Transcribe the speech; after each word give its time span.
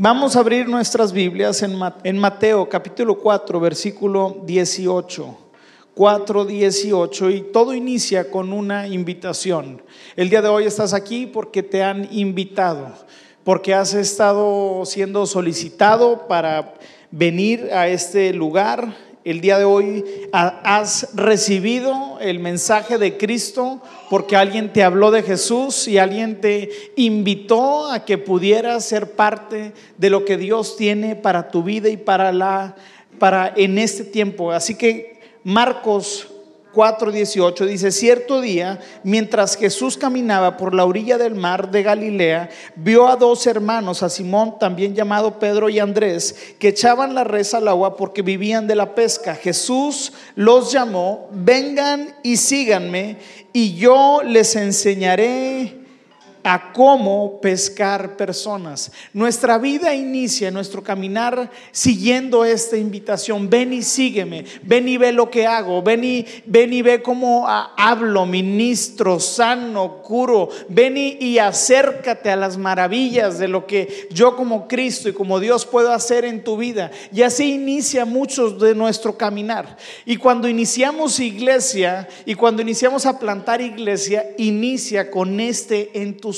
Vamos 0.00 0.36
a 0.36 0.38
abrir 0.38 0.68
nuestras 0.68 1.12
Biblias 1.12 1.60
en 1.60 2.18
Mateo 2.18 2.68
capítulo 2.68 3.18
4, 3.18 3.58
versículo 3.58 4.42
18. 4.46 5.38
4, 5.92 6.44
18 6.44 7.30
y 7.30 7.40
todo 7.40 7.74
inicia 7.74 8.30
con 8.30 8.52
una 8.52 8.86
invitación. 8.86 9.82
El 10.14 10.30
día 10.30 10.40
de 10.40 10.46
hoy 10.46 10.66
estás 10.66 10.94
aquí 10.94 11.26
porque 11.26 11.64
te 11.64 11.82
han 11.82 12.06
invitado, 12.12 12.92
porque 13.42 13.74
has 13.74 13.92
estado 13.92 14.84
siendo 14.86 15.26
solicitado 15.26 16.28
para 16.28 16.74
venir 17.10 17.68
a 17.72 17.88
este 17.88 18.32
lugar. 18.32 18.94
El 19.24 19.40
día 19.40 19.58
de 19.58 19.64
hoy 19.64 20.04
has 20.32 21.08
recibido 21.14 22.18
el 22.20 22.38
mensaje 22.38 22.98
de 22.98 23.16
Cristo 23.16 23.82
porque 24.08 24.36
alguien 24.36 24.72
te 24.72 24.82
habló 24.82 25.10
de 25.10 25.22
Jesús 25.22 25.88
y 25.88 25.98
alguien 25.98 26.40
te 26.40 26.70
invitó 26.96 27.90
a 27.90 28.04
que 28.04 28.16
pudieras 28.16 28.84
ser 28.84 29.12
parte 29.12 29.72
de 29.96 30.10
lo 30.10 30.24
que 30.24 30.36
Dios 30.36 30.76
tiene 30.76 31.16
para 31.16 31.50
tu 31.50 31.62
vida 31.62 31.88
y 31.88 31.96
para 31.96 32.32
la 32.32 32.76
para 33.18 33.52
en 33.56 33.78
este 33.78 34.04
tiempo. 34.04 34.52
Así 34.52 34.76
que 34.76 35.20
Marcos 35.42 36.28
4:18 36.74 37.66
dice, 37.66 37.90
cierto 37.90 38.40
día, 38.40 38.78
mientras 39.02 39.56
Jesús 39.56 39.96
caminaba 39.96 40.56
por 40.56 40.74
la 40.74 40.84
orilla 40.84 41.18
del 41.18 41.34
mar 41.34 41.70
de 41.70 41.82
Galilea, 41.82 42.50
vio 42.76 43.08
a 43.08 43.16
dos 43.16 43.46
hermanos, 43.46 44.02
a 44.02 44.08
Simón, 44.08 44.58
también 44.58 44.94
llamado 44.94 45.38
Pedro 45.38 45.68
y 45.68 45.78
Andrés, 45.78 46.54
que 46.58 46.68
echaban 46.68 47.14
la 47.14 47.24
res 47.24 47.54
al 47.54 47.68
agua 47.68 47.96
porque 47.96 48.22
vivían 48.22 48.66
de 48.66 48.76
la 48.76 48.94
pesca. 48.94 49.34
Jesús 49.34 50.12
los 50.34 50.70
llamó, 50.72 51.28
vengan 51.32 52.14
y 52.22 52.36
síganme, 52.36 53.16
y 53.52 53.74
yo 53.74 54.22
les 54.22 54.54
enseñaré 54.56 55.87
a 56.48 56.72
cómo 56.72 57.40
pescar 57.42 58.16
personas. 58.16 58.90
Nuestra 59.12 59.58
vida 59.58 59.94
inicia, 59.94 60.50
nuestro 60.50 60.82
caminar 60.82 61.50
siguiendo 61.72 62.42
esta 62.42 62.78
invitación. 62.78 63.50
Ven 63.50 63.74
y 63.74 63.82
sígueme, 63.82 64.46
ven 64.62 64.88
y 64.88 64.96
ve 64.96 65.12
lo 65.12 65.28
que 65.28 65.46
hago, 65.46 65.82
ven 65.82 66.04
y, 66.04 66.24
ven 66.46 66.72
y 66.72 66.80
ve 66.80 67.02
cómo 67.02 67.44
hablo, 67.46 68.24
ministro, 68.24 69.20
sano, 69.20 69.98
curo. 70.02 70.48
Ven 70.70 70.96
y, 70.96 71.38
acércate 71.38 72.30
a 72.30 72.36
las 72.36 72.56
maravillas 72.56 73.38
de 73.38 73.48
lo 73.48 73.66
que 73.66 74.08
yo 74.10 74.34
como 74.34 74.66
Cristo 74.68 75.10
y 75.10 75.12
como 75.12 75.40
Dios 75.40 75.66
puedo 75.66 75.92
hacer 75.92 76.24
en 76.24 76.42
tu 76.42 76.56
vida. 76.56 76.90
Y 77.12 77.22
así 77.22 77.52
inicia 77.52 78.06
muchos 78.06 78.58
de 78.58 78.74
nuestro 78.74 79.18
caminar. 79.18 79.76
Y 80.06 80.16
cuando 80.16 80.48
iniciamos 80.48 81.20
iglesia 81.20 82.08
y 82.24 82.34
cuando 82.34 82.62
iniciamos 82.62 83.04
a 83.04 83.18
plantar 83.18 83.60
iglesia, 83.60 84.24
inicia 84.38 85.10
con 85.10 85.40
este 85.40 85.90
entusiasmo 85.92 86.37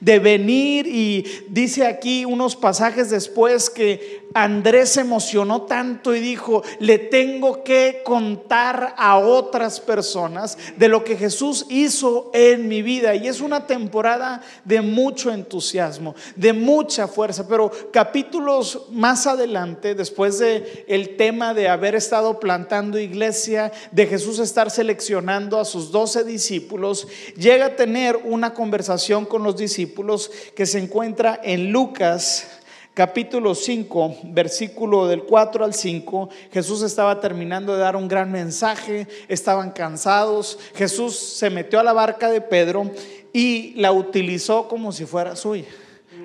de 0.00 0.18
venir 0.18 0.86
y 0.86 1.24
dice 1.48 1.86
aquí 1.86 2.24
unos 2.24 2.56
pasajes 2.56 3.10
después 3.10 3.70
que 3.70 4.24
Andrés 4.34 4.90
se 4.90 5.02
emocionó 5.02 5.62
tanto 5.62 6.12
y 6.12 6.18
dijo, 6.18 6.64
le 6.80 6.98
tengo 6.98 7.62
que 7.62 8.02
contar 8.04 8.92
a 8.98 9.16
otras 9.18 9.78
personas 9.78 10.58
de 10.76 10.88
lo 10.88 11.04
que 11.04 11.16
Jesús 11.16 11.66
hizo 11.68 12.32
en 12.34 12.66
mi 12.66 12.82
vida. 12.82 13.14
Y 13.14 13.28
es 13.28 13.40
una 13.40 13.68
temporada 13.68 14.42
de 14.64 14.80
mucho 14.80 15.32
entusiasmo, 15.32 16.16
de 16.34 16.52
mucha 16.52 17.06
fuerza. 17.06 17.46
Pero 17.46 17.70
capítulos 17.92 18.86
más 18.90 19.28
adelante, 19.28 19.94
después 19.94 20.40
de 20.40 20.84
el 20.88 21.16
tema 21.16 21.54
de 21.54 21.68
haber 21.68 21.94
estado 21.94 22.40
plantando 22.40 22.98
iglesia, 22.98 23.70
de 23.92 24.08
Jesús 24.08 24.40
estar 24.40 24.68
seleccionando 24.68 25.60
a 25.60 25.64
sus 25.64 25.92
doce 25.92 26.24
discípulos, 26.24 27.06
llega 27.36 27.66
a 27.66 27.76
tener 27.76 28.16
una 28.24 28.52
conversación 28.52 29.13
con 29.22 29.44
los 29.44 29.56
discípulos 29.56 30.32
que 30.56 30.66
se 30.66 30.80
encuentra 30.80 31.40
en 31.44 31.70
Lucas 31.70 32.48
capítulo 32.94 33.54
5, 33.54 34.16
versículo 34.24 35.06
del 35.06 35.22
4 35.22 35.64
al 35.64 35.74
5, 35.74 36.28
Jesús 36.52 36.82
estaba 36.82 37.20
terminando 37.20 37.74
de 37.74 37.80
dar 37.80 37.94
un 37.94 38.08
gran 38.08 38.32
mensaje, 38.32 39.06
estaban 39.28 39.70
cansados, 39.70 40.58
Jesús 40.74 41.16
se 41.16 41.50
metió 41.50 41.78
a 41.78 41.84
la 41.84 41.92
barca 41.92 42.28
de 42.28 42.40
Pedro 42.40 42.90
y 43.32 43.74
la 43.74 43.92
utilizó 43.92 44.66
como 44.66 44.90
si 44.90 45.06
fuera 45.06 45.36
suya, 45.36 45.66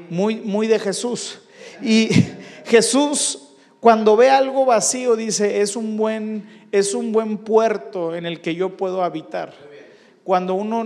muy, 0.09 0.37
muy 0.37 0.65
de 0.65 0.79
Jesús. 0.79 1.41
Y 1.81 2.09
Jesús 2.65 3.49
cuando 3.79 4.17
ve 4.17 4.29
algo 4.29 4.65
vacío 4.65 5.15
dice, 5.15 5.61
es 5.61 5.75
un 5.75 5.95
buen, 5.95 6.67
es 6.71 6.93
un 6.93 7.11
buen 7.11 7.37
puerto 7.37 8.15
en 8.15 8.25
el 8.25 8.41
que 8.41 8.55
yo 8.55 8.75
puedo 8.75 9.03
habitar 9.03 9.68
cuando 10.29 10.53
uno 10.53 10.85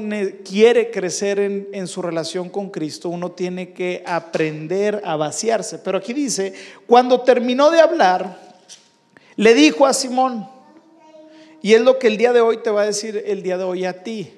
quiere 0.50 0.90
crecer 0.90 1.38
en, 1.38 1.86
su 1.86 2.02
relación 2.02 2.48
con 2.48 2.70
Cristo, 2.70 3.10
uno 3.10 3.34
tiene 3.34 3.74
que 3.74 4.02
aprender 4.08 5.02
a 5.04 5.18
vaciarse. 5.18 5.80
Pero 5.80 5.98
aquí 5.98 6.14
dice, 6.14 6.54
cuando 6.88 7.20
terminó 7.24 7.70
de 7.70 7.82
hablar, 7.82 8.40
le 9.36 9.54
dijo 9.54 9.86
a 9.86 9.92
Simón, 9.92 10.48
y 11.62 11.74
es 11.74 11.82
lo 11.82 12.00
que 12.00 12.08
el 12.08 12.16
día 12.16 12.32
de 12.32 12.40
hoy 12.40 12.64
te 12.64 12.70
va 12.70 12.84
a 12.84 12.86
decir 12.86 13.22
el 13.28 13.44
día 13.44 13.58
de 13.58 13.66
hoy 13.66 13.84
a 13.84 14.02
ti, 14.02 14.34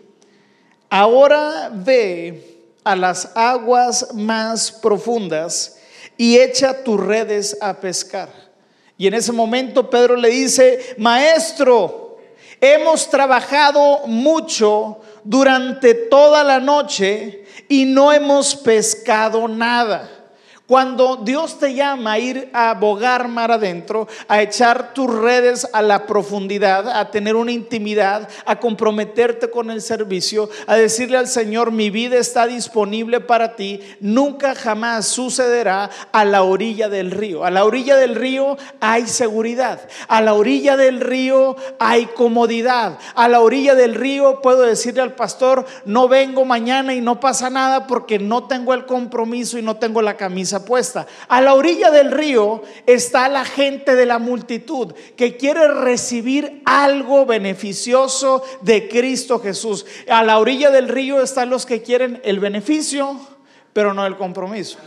ahora 0.90 1.70
ve 1.72 2.64
a 2.84 2.96
las 2.96 3.32
aguas 3.36 4.12
más 4.16 4.72
profundas 4.72 5.78
y 6.18 6.40
echa 6.40 6.84
tus 6.84 7.00
redes 7.00 7.60
a 7.62 7.80
pescar. 7.80 8.30
Y 8.98 9.06
en 9.06 9.14
ese 9.14 9.34
momento 9.34 9.88
Pedro 9.88 10.16
le 10.16 10.30
dice, 10.30 10.96
maestro, 10.98 12.05
Hemos 12.62 13.10
trabajado 13.10 14.08
mucho 14.08 15.02
durante 15.24 15.94
toda 15.94 16.44
la 16.44 16.60
noche 16.60 17.46
y 17.68 17.86
no 17.86 18.12
hemos 18.12 18.56
pescado 18.56 19.48
nada. 19.48 20.15
Cuando 20.68 21.18
Dios 21.18 21.60
te 21.60 21.76
llama 21.76 22.14
a 22.14 22.20
ir 22.20 22.50
a 22.52 22.74
bogar 22.74 23.28
mar 23.28 23.52
adentro, 23.52 24.08
a 24.28 24.42
echar 24.42 24.96
tus 24.96 25.14
redes 25.14 25.68
a 25.74 25.84
la 25.84 26.08
profundidad, 26.08 26.90
a 26.90 27.12
tener 27.12 27.36
una 27.36 27.52
intimidad, 27.52 28.28
a 28.48 28.60
comprometerte 28.60 29.52
con 29.52 29.70
el 29.70 29.80
servicio, 29.80 30.50
a 30.66 30.76
decirle 30.76 31.18
al 31.18 31.28
Señor, 31.28 31.72
mi 31.72 31.92
vida 31.92 32.18
está 32.18 32.48
disponible 32.48 33.20
para 33.20 33.56
ti, 33.56 33.80
nunca 34.00 34.56
jamás 34.56 35.06
sucederá 35.06 35.92
a 36.12 36.26
la 36.26 36.42
orilla 36.42 36.90
del 36.90 37.12
río. 37.12 37.46
A 37.46 37.52
la 37.52 37.64
orilla 37.64 37.96
del 37.96 38.16
río 38.16 38.58
hay 38.80 39.06
seguridad, 39.06 39.88
a 40.08 40.20
la 40.20 40.34
orilla 40.34 40.78
del 40.78 41.00
río 41.00 41.56
hay 41.78 42.08
comodidad, 42.08 42.98
a 43.14 43.28
la 43.28 43.42
orilla 43.42 43.76
del 43.76 43.94
río 43.94 44.42
puedo 44.42 44.64
decirle 44.64 45.04
al 45.04 45.14
pastor, 45.14 45.64
no 45.86 46.08
vengo 46.08 46.44
mañana 46.44 46.96
y 46.96 47.02
no 47.02 47.20
pasa 47.20 47.52
nada 47.52 47.86
porque 47.86 48.18
no 48.18 48.48
tengo 48.48 48.74
el 48.74 48.88
compromiso 48.88 49.60
y 49.60 49.62
no 49.62 49.76
tengo 49.76 50.02
la 50.02 50.18
camisa 50.18 50.55
puesta. 50.64 51.08
A 51.28 51.42
la 51.42 51.56
orilla 51.56 51.92
del 51.92 52.12
río 52.12 52.62
está 52.86 53.28
la 53.28 53.44
gente 53.44 53.96
de 53.96 54.06
la 54.06 54.20
multitud 54.20 54.94
que 55.18 55.36
quiere 55.36 55.68
recibir 55.68 56.62
algo 56.64 57.26
beneficioso 57.26 58.44
de 58.62 58.88
Cristo 58.88 59.40
Jesús. 59.40 59.86
A 60.08 60.24
la 60.24 60.40
orilla 60.40 60.70
del 60.70 60.88
río 60.88 61.22
están 61.22 61.50
los 61.50 61.66
que 61.66 61.82
quieren 61.82 62.22
el 62.24 62.40
beneficio, 62.40 63.20
pero 63.74 63.94
no 63.94 64.06
el 64.06 64.16
compromiso. 64.16 64.78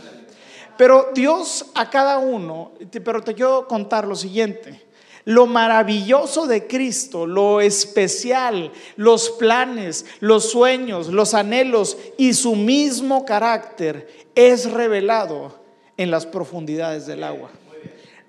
Pero 0.77 1.09
Dios 1.13 1.65
a 1.75 1.89
cada 1.89 2.19
uno, 2.19 2.71
pero 3.03 3.21
te 3.21 3.35
quiero 3.35 3.67
contar 3.67 4.07
lo 4.07 4.15
siguiente. 4.15 4.87
Lo 5.25 5.45
maravilloso 5.45 6.47
de 6.47 6.65
Cristo, 6.65 7.27
lo 7.27 7.61
especial, 7.61 8.71
los 8.95 9.29
planes, 9.31 10.05
los 10.21 10.49
sueños, 10.49 11.09
los 11.09 11.33
anhelos 11.33 11.97
y 12.17 12.33
su 12.33 12.55
mismo 12.55 13.25
carácter 13.25 14.07
es 14.33 14.71
revelado 14.71 15.58
en 15.99 16.09
las 16.09 16.25
profundidades 16.25 17.05
del 17.07 17.25
agua. 17.25 17.51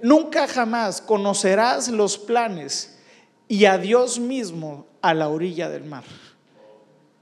Nunca 0.03 0.49
jamás 0.49 1.01
conocerás 1.01 1.89
los 1.89 2.19
planes 2.19 2.99
y 3.47 3.67
a 3.67 3.79
Dios 3.79 4.19
mismo 4.19 4.89
a 5.01 5.15
la 5.15 5.29
orilla 5.29 5.69
del 5.69 5.85
mar. 5.85 6.03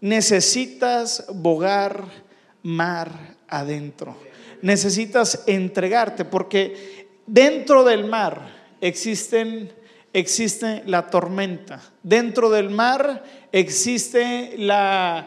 Necesitas 0.01 1.27
bogar 1.35 2.05
mar 2.63 3.37
adentro. 3.47 4.17
Necesitas 4.63 5.43
entregarte 5.47 6.25
porque 6.25 7.11
dentro 7.27 7.85
del 7.85 8.07
mar 8.07 8.49
existen 8.81 9.71
existe 10.15 10.83
la 10.87 11.11
tormenta. 11.11 11.83
Dentro 12.03 12.49
del 12.49 12.71
mar 12.71 13.23
existe 13.53 14.55
la 14.57 15.27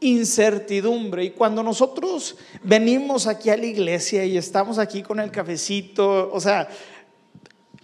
incertidumbre. 0.00 1.24
Y 1.24 1.30
cuando 1.30 1.62
nosotros 1.62 2.36
venimos 2.62 3.26
aquí 3.26 3.50
a 3.50 3.56
la 3.56 3.66
iglesia 3.66 4.24
y 4.24 4.36
estamos 4.36 4.78
aquí 4.78 5.02
con 5.02 5.20
el 5.20 5.30
cafecito, 5.30 6.30
o 6.32 6.40
sea, 6.40 6.68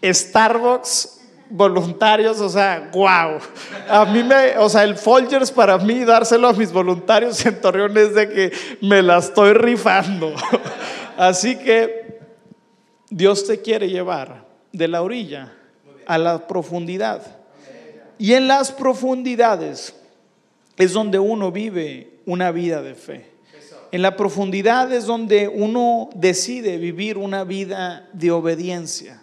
Starbucks 0.02 1.20
voluntarios, 1.52 2.40
o 2.40 2.48
sea, 2.48 2.90
wow. 2.92 3.38
A 3.88 4.04
mí 4.06 4.22
me, 4.22 4.56
o 4.58 4.68
sea, 4.68 4.84
el 4.84 4.96
Folgers 4.96 5.50
para 5.50 5.78
mí 5.78 6.04
dárselo 6.04 6.48
a 6.48 6.52
mis 6.52 6.72
voluntarios 6.72 7.44
en 7.44 7.60
Torreón 7.60 7.96
es 7.96 8.14
de 8.14 8.28
que 8.28 8.52
me 8.80 9.02
la 9.02 9.18
estoy 9.18 9.52
rifando. 9.52 10.34
Así 11.16 11.56
que 11.56 12.20
Dios 13.10 13.46
te 13.46 13.60
quiere 13.60 13.88
llevar 13.88 14.46
de 14.72 14.88
la 14.88 15.02
orilla 15.02 15.52
a 16.06 16.18
la 16.18 16.46
profundidad. 16.46 17.38
Y 18.18 18.32
en 18.34 18.48
las 18.48 18.72
profundidades 18.72 19.94
es 20.82 20.92
donde 20.92 21.18
uno 21.18 21.52
vive 21.52 22.18
una 22.26 22.50
vida 22.50 22.82
de 22.82 22.94
fe. 22.94 23.26
En 23.90 24.02
la 24.02 24.16
profundidad 24.16 24.90
es 24.92 25.04
donde 25.06 25.48
uno 25.48 26.08
decide 26.14 26.78
vivir 26.78 27.18
una 27.18 27.44
vida 27.44 28.08
de 28.12 28.30
obediencia. 28.30 29.22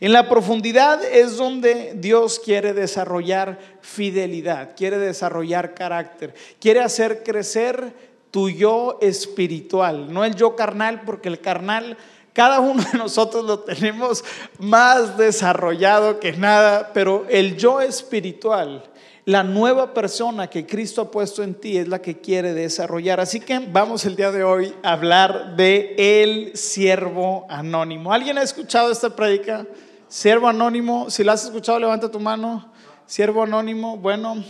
En 0.00 0.12
la 0.12 0.28
profundidad 0.28 1.04
es 1.04 1.36
donde 1.36 1.92
Dios 1.96 2.40
quiere 2.44 2.72
desarrollar 2.72 3.58
fidelidad, 3.80 4.76
quiere 4.76 4.98
desarrollar 4.98 5.74
carácter, 5.74 6.34
quiere 6.60 6.80
hacer 6.80 7.22
crecer 7.22 7.92
tu 8.30 8.50
yo 8.50 8.98
espiritual, 9.00 10.12
no 10.12 10.24
el 10.24 10.34
yo 10.34 10.54
carnal, 10.54 11.02
porque 11.02 11.28
el 11.28 11.40
carnal 11.40 11.96
cada 12.32 12.60
uno 12.60 12.84
de 12.92 12.98
nosotros 12.98 13.44
lo 13.44 13.60
tenemos 13.60 14.24
más 14.58 15.16
desarrollado 15.16 16.20
que 16.20 16.32
nada, 16.32 16.92
pero 16.92 17.26
el 17.28 17.56
yo 17.56 17.80
espiritual 17.80 18.84
la 19.28 19.42
nueva 19.42 19.92
persona 19.92 20.46
que 20.46 20.64
Cristo 20.64 21.02
ha 21.02 21.10
puesto 21.10 21.42
en 21.42 21.52
ti 21.54 21.76
es 21.76 21.86
la 21.86 22.00
que 22.00 22.18
quiere 22.18 22.54
desarrollar. 22.54 23.20
Así 23.20 23.40
que 23.40 23.58
vamos 23.58 24.06
el 24.06 24.16
día 24.16 24.32
de 24.32 24.42
hoy 24.42 24.74
a 24.82 24.92
hablar 24.92 25.54
de 25.54 25.94
el 25.98 26.56
siervo 26.56 27.44
anónimo. 27.50 28.10
¿Alguien 28.10 28.38
ha 28.38 28.42
escuchado 28.42 28.90
esta 28.90 29.14
prédica? 29.14 29.66
Siervo 30.08 30.48
anónimo, 30.48 31.10
si 31.10 31.24
la 31.24 31.32
has 31.32 31.44
escuchado, 31.44 31.78
levanta 31.78 32.10
tu 32.10 32.18
mano. 32.18 32.72
Siervo 33.04 33.42
anónimo, 33.42 33.98
bueno, 33.98 34.42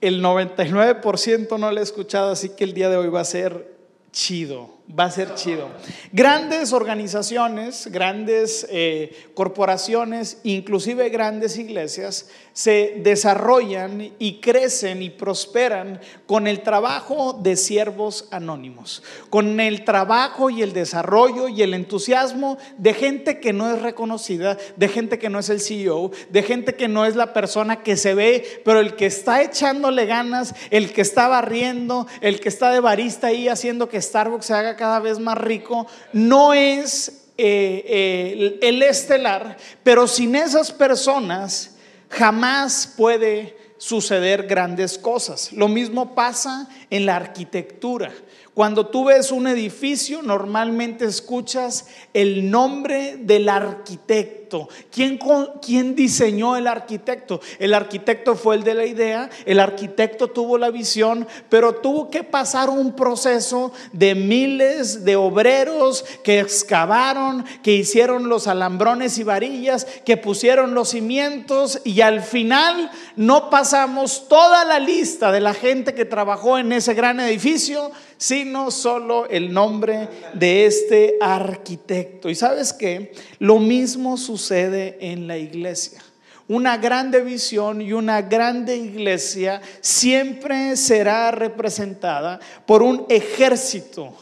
el 0.00 0.22
99% 0.22 1.58
no 1.58 1.72
la 1.72 1.80
he 1.80 1.82
escuchado, 1.82 2.30
así 2.30 2.50
que 2.50 2.62
el 2.62 2.74
día 2.74 2.90
de 2.90 2.98
hoy 2.98 3.08
va 3.08 3.22
a 3.22 3.24
ser 3.24 3.78
chido 4.12 4.77
va 4.88 5.04
a 5.04 5.10
ser 5.10 5.34
chido. 5.34 5.68
Grandes 6.12 6.72
organizaciones, 6.72 7.88
grandes 7.92 8.66
eh, 8.70 9.30
corporaciones, 9.34 10.38
inclusive 10.44 11.10
grandes 11.10 11.58
iglesias, 11.58 12.30
se 12.52 12.96
desarrollan 13.02 14.14
y 14.18 14.40
crecen 14.40 15.02
y 15.02 15.10
prosperan 15.10 16.00
con 16.26 16.46
el 16.46 16.62
trabajo 16.62 17.32
de 17.32 17.56
siervos 17.56 18.28
anónimos, 18.30 19.02
con 19.30 19.60
el 19.60 19.84
trabajo 19.84 20.50
y 20.50 20.62
el 20.62 20.72
desarrollo 20.72 21.48
y 21.48 21.62
el 21.62 21.74
entusiasmo 21.74 22.58
de 22.78 22.94
gente 22.94 23.40
que 23.40 23.52
no 23.52 23.72
es 23.72 23.80
reconocida, 23.82 24.56
de 24.76 24.88
gente 24.88 25.18
que 25.18 25.28
no 25.28 25.38
es 25.38 25.50
el 25.50 25.60
CEO, 25.60 26.10
de 26.30 26.42
gente 26.42 26.74
que 26.74 26.88
no 26.88 27.04
es 27.04 27.14
la 27.14 27.32
persona 27.32 27.82
que 27.82 27.96
se 27.96 28.14
ve, 28.14 28.62
pero 28.64 28.80
el 28.80 28.96
que 28.96 29.06
está 29.06 29.42
echándole 29.42 30.06
ganas, 30.06 30.54
el 30.70 30.92
que 30.92 31.02
está 31.02 31.28
barriendo, 31.28 32.06
el 32.20 32.40
que 32.40 32.48
está 32.48 32.72
de 32.72 32.80
barista 32.80 33.28
ahí 33.28 33.48
haciendo 33.48 33.88
que 33.88 34.00
Starbucks 34.00 34.46
se 34.46 34.54
haga 34.54 34.77
cada 34.78 35.00
vez 35.00 35.18
más 35.18 35.36
rico, 35.36 35.86
no 36.14 36.54
es 36.54 37.26
eh, 37.36 37.84
eh, 37.86 38.58
el 38.62 38.82
estelar, 38.82 39.58
pero 39.82 40.06
sin 40.06 40.34
esas 40.34 40.72
personas 40.72 41.76
jamás 42.08 42.94
puede 42.96 43.56
suceder 43.76 44.46
grandes 44.46 44.96
cosas. 44.96 45.52
Lo 45.52 45.68
mismo 45.68 46.14
pasa 46.14 46.68
en 46.90 47.04
la 47.04 47.16
arquitectura. 47.16 48.12
Cuando 48.58 48.88
tú 48.88 49.04
ves 49.04 49.30
un 49.30 49.46
edificio, 49.46 50.20
normalmente 50.20 51.04
escuchas 51.04 51.86
el 52.12 52.50
nombre 52.50 53.16
del 53.16 53.48
arquitecto. 53.48 54.68
¿Quién, 54.90 55.20
¿Quién, 55.64 55.94
diseñó 55.94 56.56
el 56.56 56.66
arquitecto? 56.66 57.40
El 57.60 57.72
arquitecto 57.72 58.34
fue 58.34 58.56
el 58.56 58.64
de 58.64 58.74
la 58.74 58.84
idea, 58.84 59.30
el 59.46 59.60
arquitecto 59.60 60.26
tuvo 60.28 60.58
la 60.58 60.70
visión, 60.70 61.28
pero 61.48 61.76
tuvo 61.76 62.10
que 62.10 62.24
pasar 62.24 62.68
un 62.68 62.96
proceso 62.96 63.72
de 63.92 64.16
miles 64.16 65.04
de 65.04 65.14
obreros 65.14 66.04
que 66.24 66.40
excavaron, 66.40 67.44
que 67.62 67.74
hicieron 67.74 68.28
los 68.28 68.48
alambrones 68.48 69.18
y 69.18 69.22
varillas, 69.22 69.84
que 70.04 70.16
pusieron 70.16 70.74
los 70.74 70.88
cimientos 70.88 71.80
y 71.84 72.00
al 72.00 72.22
final 72.22 72.90
no 73.14 73.50
pasamos 73.50 74.26
toda 74.26 74.64
la 74.64 74.80
lista 74.80 75.30
de 75.30 75.40
la 75.40 75.54
gente 75.54 75.94
que 75.94 76.04
trabajó 76.04 76.58
en 76.58 76.72
ese 76.72 76.94
gran 76.94 77.20
edificio 77.20 77.92
sino 78.18 78.70
solo 78.70 79.26
el 79.28 79.52
nombre 79.52 80.08
de 80.34 80.66
este 80.66 81.16
arquitecto. 81.20 82.28
Y 82.28 82.34
sabes 82.34 82.72
que 82.72 83.12
lo 83.38 83.58
mismo 83.58 84.16
sucede 84.16 84.98
en 85.00 85.26
la 85.26 85.38
iglesia. 85.38 86.02
Una 86.48 86.78
grande 86.78 87.20
visión 87.20 87.80
y 87.80 87.92
una 87.92 88.22
grande 88.22 88.76
iglesia 88.76 89.60
siempre 89.80 90.76
será 90.76 91.30
representada 91.30 92.40
por 92.66 92.82
un 92.82 93.06
ejército 93.08 94.14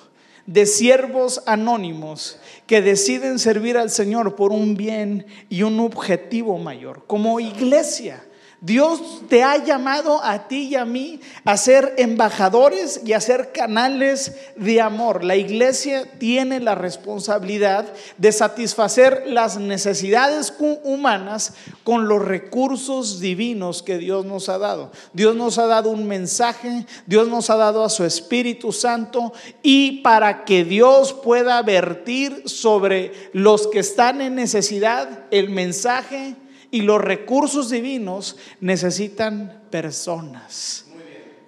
de 0.45 0.67
siervos 0.67 1.43
anónimos 1.47 2.39
que 2.67 2.83
deciden 2.83 3.39
servir 3.39 3.77
al 3.77 3.91
Señor 3.91 4.35
por 4.35 4.53
un 4.53 4.77
bien 4.77 5.27
y 5.49 5.63
un 5.63 5.79
objetivo 5.81 6.59
mayor. 6.59 7.05
Como 7.07 7.39
iglesia, 7.41 8.25
Dios 8.67 9.21
te 9.29 9.45
ha 9.45 9.65
llamado 9.65 10.21
a 10.25 10.49
ti 10.49 10.71
y 10.71 10.75
a 10.75 10.85
mí 10.85 11.21
a 11.45 11.57
ser 11.57 11.95
embajadores 11.99 13.01
y 13.05 13.13
a 13.13 13.21
ser 13.21 13.53
canales 13.53 14.35
de 14.57 14.81
amor. 14.81 15.23
La 15.23 15.37
iglesia 15.37 16.19
tiene 16.19 16.59
la 16.59 16.75
responsabilidad 16.75 17.87
de 18.19 18.33
satisfacer 18.33 19.23
las 19.27 19.57
necesidades 19.57 20.53
humanas 20.83 21.55
con 21.85 22.09
los 22.09 22.21
recursos 22.21 23.21
divinos 23.21 23.85
que 23.85 23.99
Dios 23.99 24.27
nos 24.27 24.49
ha 24.49 24.59
dado. 24.59 24.91
Dios 25.13 25.37
nos 25.37 25.59
ha 25.59 25.67
dado 25.67 25.91
un 25.91 26.09
mensaje, 26.09 26.87
Dios 27.07 27.29
nos 27.29 27.51
ha 27.51 27.57
dado 27.57 27.85
a 27.85 27.89
su 27.89 28.03
Espíritu 28.03 28.73
Santo 28.73 29.33
y 29.63 30.01
para 30.03 30.45
que 30.45 30.65
Dios 30.65 31.13
pueda 31.13 31.63
vertir 31.63 32.43
sobre 32.47 33.31
los 33.33 33.69
que 33.69 33.79
están 33.79 34.21
en 34.21 34.35
necesidad 34.35 35.27
el 35.31 35.51
mensaje 35.51 36.35
y 36.77 36.83
los 36.83 37.01
recursos 37.01 37.71
divinos 37.71 38.37
necesitan 38.61 39.63
personas. 39.71 40.85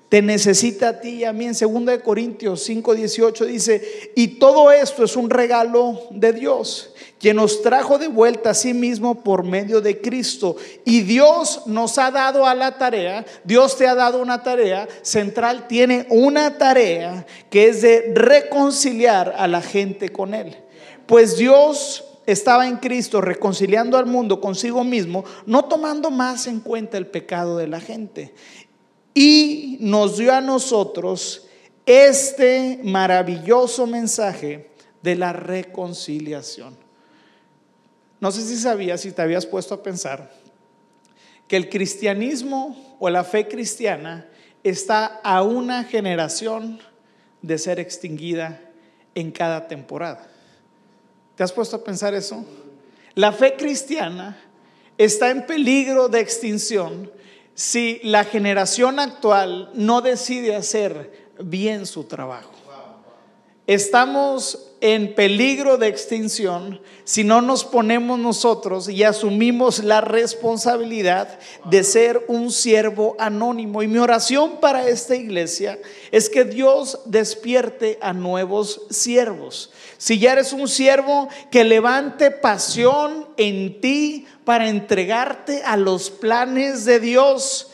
Te 0.08 0.22
necesita 0.22 0.88
a 0.88 1.00
ti 1.00 1.16
y 1.16 1.24
a 1.24 1.34
mí. 1.34 1.44
En 1.44 1.52
2 1.52 1.98
Corintios 2.02 2.62
5, 2.62 2.94
18 2.94 3.44
dice, 3.44 4.12
y 4.16 4.38
todo 4.38 4.72
esto 4.72 5.04
es 5.04 5.16
un 5.16 5.28
regalo 5.28 6.00
de 6.12 6.32
Dios, 6.32 6.94
quien 7.20 7.36
nos 7.36 7.60
trajo 7.60 7.98
de 7.98 8.08
vuelta 8.08 8.50
a 8.50 8.54
sí 8.54 8.72
mismo 8.72 9.22
por 9.22 9.42
medio 9.42 9.82
de 9.82 10.00
Cristo. 10.00 10.56
Y 10.86 11.02
Dios 11.02 11.64
nos 11.66 11.98
ha 11.98 12.10
dado 12.10 12.46
a 12.46 12.54
la 12.54 12.78
tarea, 12.78 13.26
Dios 13.44 13.76
te 13.76 13.86
ha 13.86 13.94
dado 13.94 14.22
una 14.22 14.42
tarea 14.42 14.88
central, 15.02 15.68
tiene 15.68 16.06
una 16.08 16.56
tarea 16.56 17.26
que 17.50 17.68
es 17.68 17.82
de 17.82 18.12
reconciliar 18.14 19.34
a 19.36 19.46
la 19.46 19.60
gente 19.60 20.08
con 20.08 20.32
Él. 20.32 20.56
Pues 21.04 21.36
Dios 21.36 22.07
estaba 22.28 22.68
en 22.68 22.76
Cristo 22.76 23.22
reconciliando 23.22 23.96
al 23.96 24.04
mundo 24.04 24.38
consigo 24.38 24.84
mismo, 24.84 25.24
no 25.46 25.64
tomando 25.64 26.10
más 26.10 26.46
en 26.46 26.60
cuenta 26.60 26.98
el 26.98 27.06
pecado 27.06 27.56
de 27.56 27.66
la 27.66 27.80
gente. 27.80 28.34
Y 29.14 29.78
nos 29.80 30.18
dio 30.18 30.34
a 30.34 30.42
nosotros 30.42 31.48
este 31.86 32.80
maravilloso 32.84 33.86
mensaje 33.86 34.68
de 35.02 35.16
la 35.16 35.32
reconciliación. 35.32 36.76
No 38.20 38.30
sé 38.30 38.42
si 38.42 38.58
sabías, 38.58 39.00
si 39.00 39.12
te 39.12 39.22
habías 39.22 39.46
puesto 39.46 39.72
a 39.72 39.82
pensar, 39.82 40.30
que 41.46 41.56
el 41.56 41.70
cristianismo 41.70 42.96
o 42.98 43.08
la 43.08 43.24
fe 43.24 43.48
cristiana 43.48 44.28
está 44.62 45.18
a 45.24 45.42
una 45.42 45.82
generación 45.84 46.78
de 47.40 47.56
ser 47.56 47.80
extinguida 47.80 48.60
en 49.14 49.30
cada 49.30 49.66
temporada. 49.66 50.28
¿Te 51.38 51.44
has 51.44 51.52
puesto 51.52 51.76
a 51.76 51.84
pensar 51.84 52.14
eso? 52.14 52.44
La 53.14 53.30
fe 53.30 53.54
cristiana 53.54 54.36
está 54.98 55.30
en 55.30 55.46
peligro 55.46 56.08
de 56.08 56.18
extinción 56.18 57.12
si 57.54 58.00
la 58.02 58.24
generación 58.24 58.98
actual 58.98 59.70
no 59.72 60.00
decide 60.00 60.56
hacer 60.56 61.28
bien 61.38 61.86
su 61.86 62.02
trabajo. 62.02 62.50
Estamos 63.68 64.68
en 64.80 65.14
peligro 65.14 65.76
de 65.76 65.86
extinción 65.86 66.80
si 67.04 67.22
no 67.22 67.40
nos 67.40 67.64
ponemos 67.64 68.18
nosotros 68.18 68.88
y 68.88 69.04
asumimos 69.04 69.84
la 69.84 70.00
responsabilidad 70.00 71.38
de 71.66 71.84
ser 71.84 72.24
un 72.26 72.50
siervo 72.50 73.14
anónimo. 73.18 73.84
Y 73.84 73.86
mi 73.86 73.98
oración 73.98 74.58
para 74.58 74.88
esta 74.88 75.14
iglesia 75.14 75.78
es 76.10 76.28
que 76.28 76.44
Dios 76.44 76.98
despierte 77.04 77.96
a 78.00 78.12
nuevos 78.12 78.86
siervos. 78.90 79.70
Si 79.98 80.20
ya 80.20 80.32
eres 80.32 80.52
un 80.52 80.68
siervo, 80.68 81.28
que 81.50 81.64
levante 81.64 82.30
pasión 82.30 83.28
en 83.36 83.80
ti 83.80 84.26
para 84.44 84.68
entregarte 84.68 85.62
a 85.64 85.76
los 85.76 86.08
planes 86.08 86.84
de 86.84 87.00
Dios. 87.00 87.70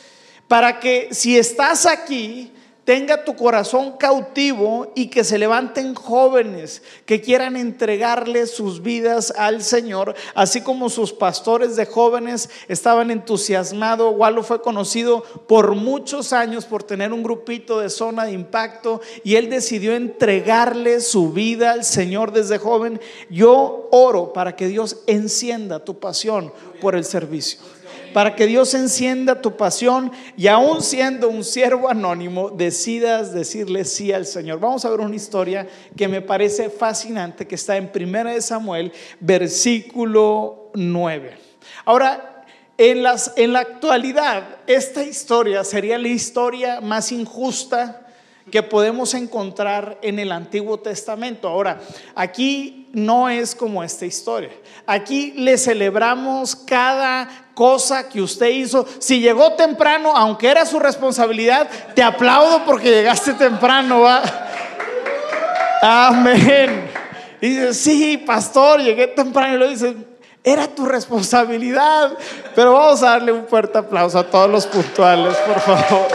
Para 0.49 0.81
que 0.81 1.09
si 1.13 1.39
estás 1.39 1.85
aquí, 1.87 2.51
tenga 2.85 3.25
tu 3.25 3.35
corazón 3.35 3.97
cautivo 3.99 4.93
y 4.95 5.09
que 5.09 5.25
se 5.25 5.39
levanten 5.39 5.95
jóvenes 5.95 6.83
que 7.07 7.21
quieran 7.21 7.57
entregarle 7.57 8.47
sus 8.47 8.83
vidas 8.83 9.33
al 9.37 9.63
Señor, 9.63 10.15
así 10.35 10.61
como 10.61 10.91
sus 10.91 11.13
pastores 11.13 11.77
de 11.77 11.87
jóvenes 11.87 12.51
estaban 12.69 13.11
entusiasmados. 13.11 14.15
Wallo 14.17 14.43
fue 14.43 14.61
conocido 14.61 15.23
por 15.47 15.75
muchos 15.75 16.33
años 16.33 16.67
por 16.67 16.83
tener 16.83 17.13
un 17.13 17.23
grupito 17.23 17.81
de 17.81 17.91
zona 17.91 18.25
de 18.25 18.33
impacto 18.33 19.01
y 19.23 19.37
él 19.37 19.49
decidió 19.49 19.95
entregarle 19.95 21.01
su 21.01 21.33
vida 21.33 21.73
al 21.73 21.85
Señor 21.85 22.33
desde 22.33 22.59
joven. 22.59 23.01
Yo 23.31 23.89
oro 23.91 24.33
para 24.33 24.57
que 24.57 24.69
Dios 24.69 24.99
encienda 25.07 25.85
tu 25.85 25.99
pasión 25.99 26.53
por 26.81 26.95
el 26.95 27.05
servicio 27.05 27.61
para 28.15 28.37
que 28.37 28.47
Dios 28.47 28.73
encienda 28.75 29.43
tu 29.43 29.57
pasión 29.57 30.13
y 30.37 30.47
aún 30.47 30.83
siendo 30.83 31.29
un 31.29 31.43
siervo 31.43 31.91
anónimo, 31.91 32.49
decidas 32.49 33.35
decirle 33.35 33.85
sí 33.85 34.13
al 34.13 34.25
Señor. 34.25 34.61
Vamos 34.61 34.85
a 34.85 34.91
ver 34.91 35.01
una 35.01 35.17
historia 35.17 35.67
que 35.97 36.07
me 36.07 36.23
parece 36.23 36.71
fascinante, 36.71 37.45
que 37.45 37.57
está 37.57 37.77
en 37.77 37.91
1 37.93 38.41
Samuel, 38.41 38.93
versículo 39.19 40.71
9. 40.75 41.37
Ahora, 41.85 42.45
en, 42.79 43.03
las, 43.03 43.33
en 43.35 43.53
la 43.53 43.61
actualidad, 43.61 44.59
esta 44.69 45.03
historia 45.03 45.65
sería 45.65 45.99
la 45.99 46.09
historia 46.09 46.81
más 46.81 47.11
injusta 47.11 48.04
que 48.51 48.63
podemos 48.63 49.15
encontrar 49.15 49.99
en 50.03 50.19
el 50.19 50.31
Antiguo 50.31 50.79
Testamento. 50.79 51.49
Ahora, 51.49 51.81
aquí 52.15 52.89
no 52.93 53.29
es 53.29 53.55
como 53.55 53.83
esta 53.83 54.05
historia. 54.07 54.51
Aquí 54.87 55.33
le 55.33 55.57
celebramos 55.57 56.55
cada 56.55 57.49
cosa 57.55 58.09
que 58.09 58.21
usted 58.21 58.49
hizo. 58.49 58.87
Si 58.99 59.21
llegó 59.21 59.55
temprano, 59.55 60.15
aunque 60.15 60.49
era 60.49 60.67
su 60.67 60.79
responsabilidad, 60.79 61.69
te 61.95 62.03
aplaudo 62.03 62.65
porque 62.65 62.91
llegaste 62.91 63.33
temprano. 63.35 64.03
¿va? 64.03 64.23
Amén. 65.83 66.91
Y 67.41 67.49
dice, 67.49 67.75
sí, 67.75 68.19
pastor, 68.19 68.81
llegué 68.81 69.07
temprano. 69.09 69.55
Y 69.55 69.59
lo 69.59 69.69
dice, 69.69 69.97
era 70.43 70.69
tu 70.69 70.85
responsabilidad. 70.85 72.17
Pero 72.55 72.75
vamos 72.75 73.03
a 73.03 73.11
darle 73.11 73.33
un 73.33 73.47
fuerte 73.47 73.79
aplauso 73.79 74.19
a 74.19 74.25
todos 74.25 74.51
los 74.51 74.67
puntuales, 74.67 75.35
por 75.39 75.61
favor. 75.61 76.09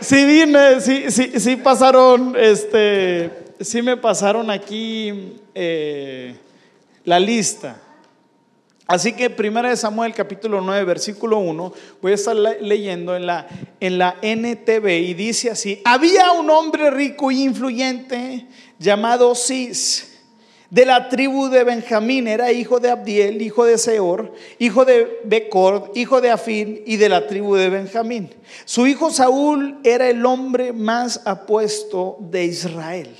Sí 0.00 0.24
vine, 0.24 0.80
sí, 0.80 1.10
sí, 1.10 1.32
sí 1.38 1.56
pasaron, 1.56 2.34
este, 2.34 3.30
sí 3.60 3.82
me 3.82 3.98
pasaron 3.98 4.50
aquí 4.50 5.36
eh, 5.54 6.36
la 7.04 7.20
lista. 7.20 7.78
Así 8.86 9.12
que 9.12 9.28
primera 9.28 9.68
de 9.68 9.76
Samuel 9.76 10.14
capítulo 10.14 10.62
9 10.62 10.84
versículo 10.84 11.38
1, 11.38 11.72
voy 12.00 12.12
a 12.12 12.14
estar 12.14 12.34
leyendo 12.34 13.14
en 13.14 13.26
la, 13.26 13.46
en 13.78 13.98
la 13.98 14.16
NTV 14.22 14.88
y 14.88 15.14
dice 15.14 15.50
así, 15.50 15.82
había 15.84 16.32
un 16.32 16.48
hombre 16.48 16.90
rico 16.90 17.30
e 17.30 17.34
influyente 17.34 18.46
llamado 18.78 19.34
Cis 19.34 20.09
de 20.70 20.84
la 20.84 21.08
tribu 21.08 21.48
de 21.48 21.64
Benjamín 21.64 22.28
era 22.28 22.52
hijo 22.52 22.78
de 22.78 22.90
Abdiel, 22.90 23.42
hijo 23.42 23.64
de 23.64 23.76
Seor, 23.76 24.32
hijo 24.58 24.84
de 24.84 25.20
Becor, 25.24 25.90
hijo 25.94 26.20
de 26.20 26.30
Afín 26.30 26.82
y 26.86 26.96
de 26.96 27.08
la 27.08 27.26
tribu 27.26 27.56
de 27.56 27.68
Benjamín. 27.68 28.30
Su 28.64 28.86
hijo 28.86 29.10
Saúl 29.10 29.80
era 29.82 30.08
el 30.08 30.24
hombre 30.24 30.72
más 30.72 31.22
apuesto 31.24 32.16
de 32.20 32.44
Israel. 32.44 33.14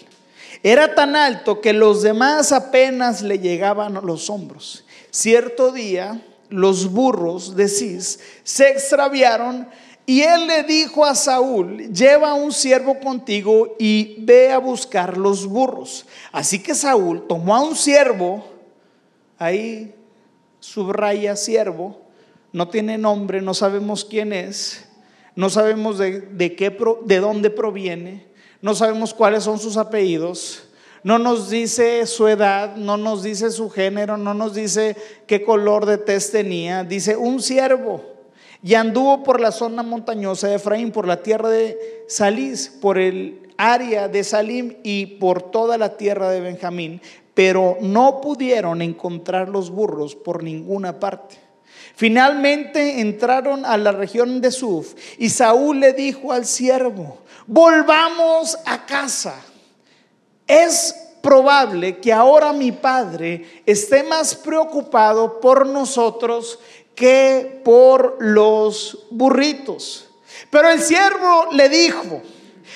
Era 0.63 0.95
tan 0.95 1.17
alto 1.17 1.61
que 1.61 1.73
los 1.73 2.03
demás 2.03 2.53
apenas 2.53 3.23
le 3.23 3.39
llegaban 3.39 3.97
a 3.97 4.01
los 4.01 4.31
hombros. 4.31 4.85
Cierto 5.11 5.73
día, 5.73 6.23
los 6.51 6.93
burros 6.93 7.57
de 7.57 7.69
Cis 7.69 8.21
se 8.45 8.69
extraviaron 8.69 9.69
y 10.11 10.23
él 10.23 10.49
le 10.49 10.65
dijo 10.65 11.05
a 11.05 11.15
Saúl, 11.15 11.89
lleva 11.93 12.35
un 12.35 12.51
siervo 12.51 12.99
contigo 12.99 13.77
y 13.79 14.17
ve 14.19 14.51
a 14.51 14.59
buscar 14.59 15.17
los 15.17 15.47
burros. 15.47 16.05
Así 16.33 16.61
que 16.61 16.75
Saúl 16.75 17.29
tomó 17.29 17.55
a 17.55 17.61
un 17.61 17.77
siervo, 17.77 18.45
ahí 19.39 19.95
subraya 20.59 21.37
siervo, 21.37 22.01
no 22.53 22.69
tiene 22.69 22.99
nombre, 22.99 23.41
no 23.41 23.55
sabemos 23.55 24.05
quién 24.05 24.33
es, 24.33 24.85
no 25.37 25.49
sabemos 25.49 25.97
de, 25.97 26.57
qué, 26.57 26.77
de 27.05 27.21
dónde 27.21 27.49
proviene, 27.49 28.27
no 28.63 28.75
sabemos 28.75 29.15
cuáles 29.15 29.45
son 29.45 29.61
sus 29.61 29.77
apellidos, 29.77 30.65
no 31.05 31.21
nos 31.21 31.51
dice 31.51 32.05
su 32.09 32.27
edad, 32.27 32.75
no 32.75 32.97
nos 32.97 33.23
dice 33.23 33.53
su 33.53 33.71
género, 33.71 34.17
no 34.17 34.35
nos 34.35 34.57
dice 34.57 34.97
qué 35.29 35.45
color 35.45 35.87
de 35.87 35.99
test 35.99 36.33
tenía, 36.33 36.83
dice 36.83 37.17
un 37.17 37.41
siervo 37.41 38.10
y 38.63 38.75
anduvo 38.75 39.23
por 39.23 39.41
la 39.41 39.53
zona 39.53 39.83
montañosa 39.83 40.49
de 40.49 40.57
Efraín, 40.57 40.93
por 40.93 41.07
la 41.07 41.23
tierra 41.23 41.49
de 41.49 42.05
Salís, 42.09 42.69
por 42.69 42.99
el 42.99 43.51
área 43.57 44.09
de 44.09 44.25
Salim 44.25 44.77
y 44.83 45.07
por 45.07 45.51
toda 45.51 45.79
la 45.79 45.97
tierra 45.97 46.31
de 46.31 46.41
Benjamín, 46.41 47.01
pero 47.35 47.79
no 47.81 48.21
pudieron 48.21 48.83
encontrar 48.83 49.49
los 49.49 49.71
burros 49.71 50.15
por 50.15 50.43
ninguna 50.43 50.99
parte. 50.99 51.37
Finalmente 51.95 53.01
entraron 53.01 53.65
a 53.65 53.77
la 53.77 53.93
región 53.93 54.41
de 54.41 54.51
Suf 54.51 54.95
y 55.19 55.29
Saúl 55.31 55.81
le 55.81 55.93
dijo 55.93 56.33
al 56.33 56.47
siervo, 56.47 57.19
volvamos 57.47 58.59
a 58.65 58.87
casa. 58.87 59.35
Es 60.47 60.95
probable 61.21 61.99
que 61.99 62.13
ahora 62.13 62.53
mi 62.53 62.73
padre 62.73 63.63
esté 63.67 64.03
más 64.03 64.35
preocupado 64.35 65.41
por 65.41 65.67
nosotros 65.67 66.59
que 66.95 67.61
por 67.65 68.17
los 68.21 69.07
burritos. 69.11 70.09
Pero 70.51 70.69
el 70.71 70.81
siervo 70.81 71.49
le 71.53 71.69
dijo, 71.69 72.23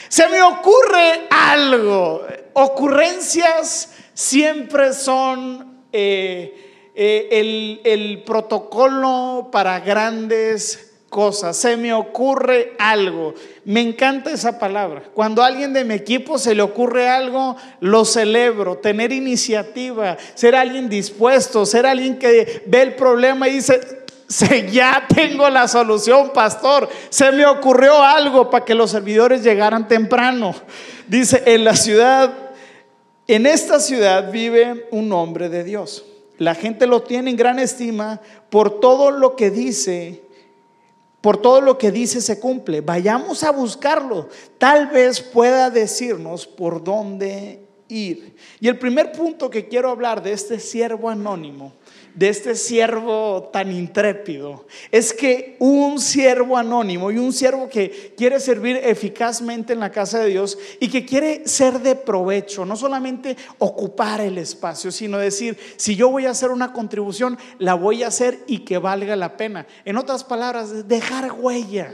se 0.09 0.29
me 0.29 0.43
ocurre 0.43 1.27
algo. 1.31 2.23
Ocurrencias 2.53 3.91
siempre 4.13 4.93
son 4.93 5.83
eh, 5.93 6.91
eh, 6.95 7.29
el, 7.33 7.81
el 7.85 8.23
protocolo 8.23 9.49
para 9.51 9.81
grandes 9.81 10.93
cosas. 11.09 11.57
Se 11.57 11.77
me 11.77 11.93
ocurre 11.93 12.75
algo. 12.79 13.35
Me 13.65 13.81
encanta 13.81 14.33
esa 14.33 14.59
palabra. 14.59 15.05
Cuando 15.15 15.43
a 15.43 15.47
alguien 15.47 15.73
de 15.73 15.85
mi 15.85 15.95
equipo 15.95 16.39
se 16.39 16.55
le 16.55 16.63
ocurre 16.63 17.09
algo, 17.09 17.57
lo 17.81 18.05
celebro. 18.05 18.79
Tener 18.79 19.13
iniciativa, 19.13 20.17
ser 20.35 20.55
alguien 20.57 20.89
dispuesto, 20.89 21.67
ser 21.67 21.87
alguien 21.87 22.19
que 22.19 22.63
ve 22.67 22.83
el 22.83 22.95
problema 22.95 23.49
y 23.49 23.55
dice, 23.55 24.04
se, 24.29 24.71
ya 24.71 25.07
tengo 25.09 25.49
la 25.51 25.69
solución, 25.69 26.31
pastor. 26.33 26.89
Se 27.11 27.31
me 27.33 27.47
ocurrió 27.47 28.03
algo 28.03 28.51
para 28.51 28.65
que 28.65 28.75
los 28.75 28.91
servidores 28.91 29.43
llegaran 29.43 29.87
temprano. 29.87 30.55
Dice, 31.07 31.43
en 31.47 31.65
la 31.65 31.77
ciudad, 31.77 32.33
en 33.27 33.47
esta 33.47 33.81
ciudad 33.81 34.31
vive 34.31 34.89
un 34.91 35.13
hombre 35.13 35.49
de 35.49 35.65
Dios. 35.65 36.05
La 36.39 36.55
gente 36.55 36.87
lo 36.87 37.03
tiene 37.03 37.31
en 37.31 37.37
gran 37.37 37.59
estima 37.59 38.21
por 38.51 38.81
todo 38.81 39.11
lo 39.11 39.37
que 39.37 39.51
dice, 39.51 40.23
por 41.21 41.37
todo 41.37 41.61
lo 41.61 41.79
que 41.79 41.91
dice 41.91 42.21
se 42.21 42.41
cumple. 42.41 42.81
Vayamos 42.81 43.45
a 43.45 43.51
buscarlo. 43.51 44.29
Tal 44.59 44.89
vez 44.89 45.21
pueda 45.21 45.71
decirnos 45.71 46.47
por 46.47 46.83
dónde 46.83 47.61
ir. 47.89 48.37
Y 48.61 48.69
el 48.69 48.79
primer 48.79 49.13
punto 49.13 49.49
que 49.51 49.69
quiero 49.69 49.91
hablar 49.91 50.23
de 50.23 50.33
este 50.33 50.59
siervo 50.59 51.09
anónimo 51.09 51.73
de 52.15 52.29
este 52.29 52.55
siervo 52.55 53.51
tan 53.53 53.73
intrépido 53.73 54.67
es 54.91 55.13
que 55.13 55.57
un 55.59 56.01
siervo 56.01 56.57
anónimo 56.57 57.11
y 57.11 57.19
un 57.19 57.33
siervo 57.33 57.69
que 57.69 58.15
quiere 58.17 58.41
servir 58.41 58.77
eficazmente 58.83 59.73
en 59.73 59.81
la 59.81 59.91
casa 59.91 60.21
de 60.21 60.29
Dios 60.29 60.57
y 60.81 60.89
que 60.89 61.05
quiere 61.05 61.47
ser 61.47 61.81
de 61.81 61.97
provecho, 61.97 62.65
no 62.65 62.77
solamente 62.77 63.37
ocupar 63.59 64.21
el 64.21 64.39
espacio, 64.39 64.93
sino 64.93 65.19
decir, 65.19 65.59
si 65.77 65.97
yo 65.97 66.09
voy 66.09 66.27
a 66.27 66.31
hacer 66.31 66.51
una 66.51 66.73
contribución, 66.73 67.37
la 67.59 67.75
voy 67.75 68.03
a 68.03 68.09
hacer 68.09 68.39
y 68.47 68.61
que 68.61 68.79
valga 68.79 69.17
la 69.17 69.37
pena. 69.37 69.67
En 69.85 69.97
otras 69.97 70.25
palabras, 70.25 70.89
dejar 70.89 71.33
huella. 71.33 71.93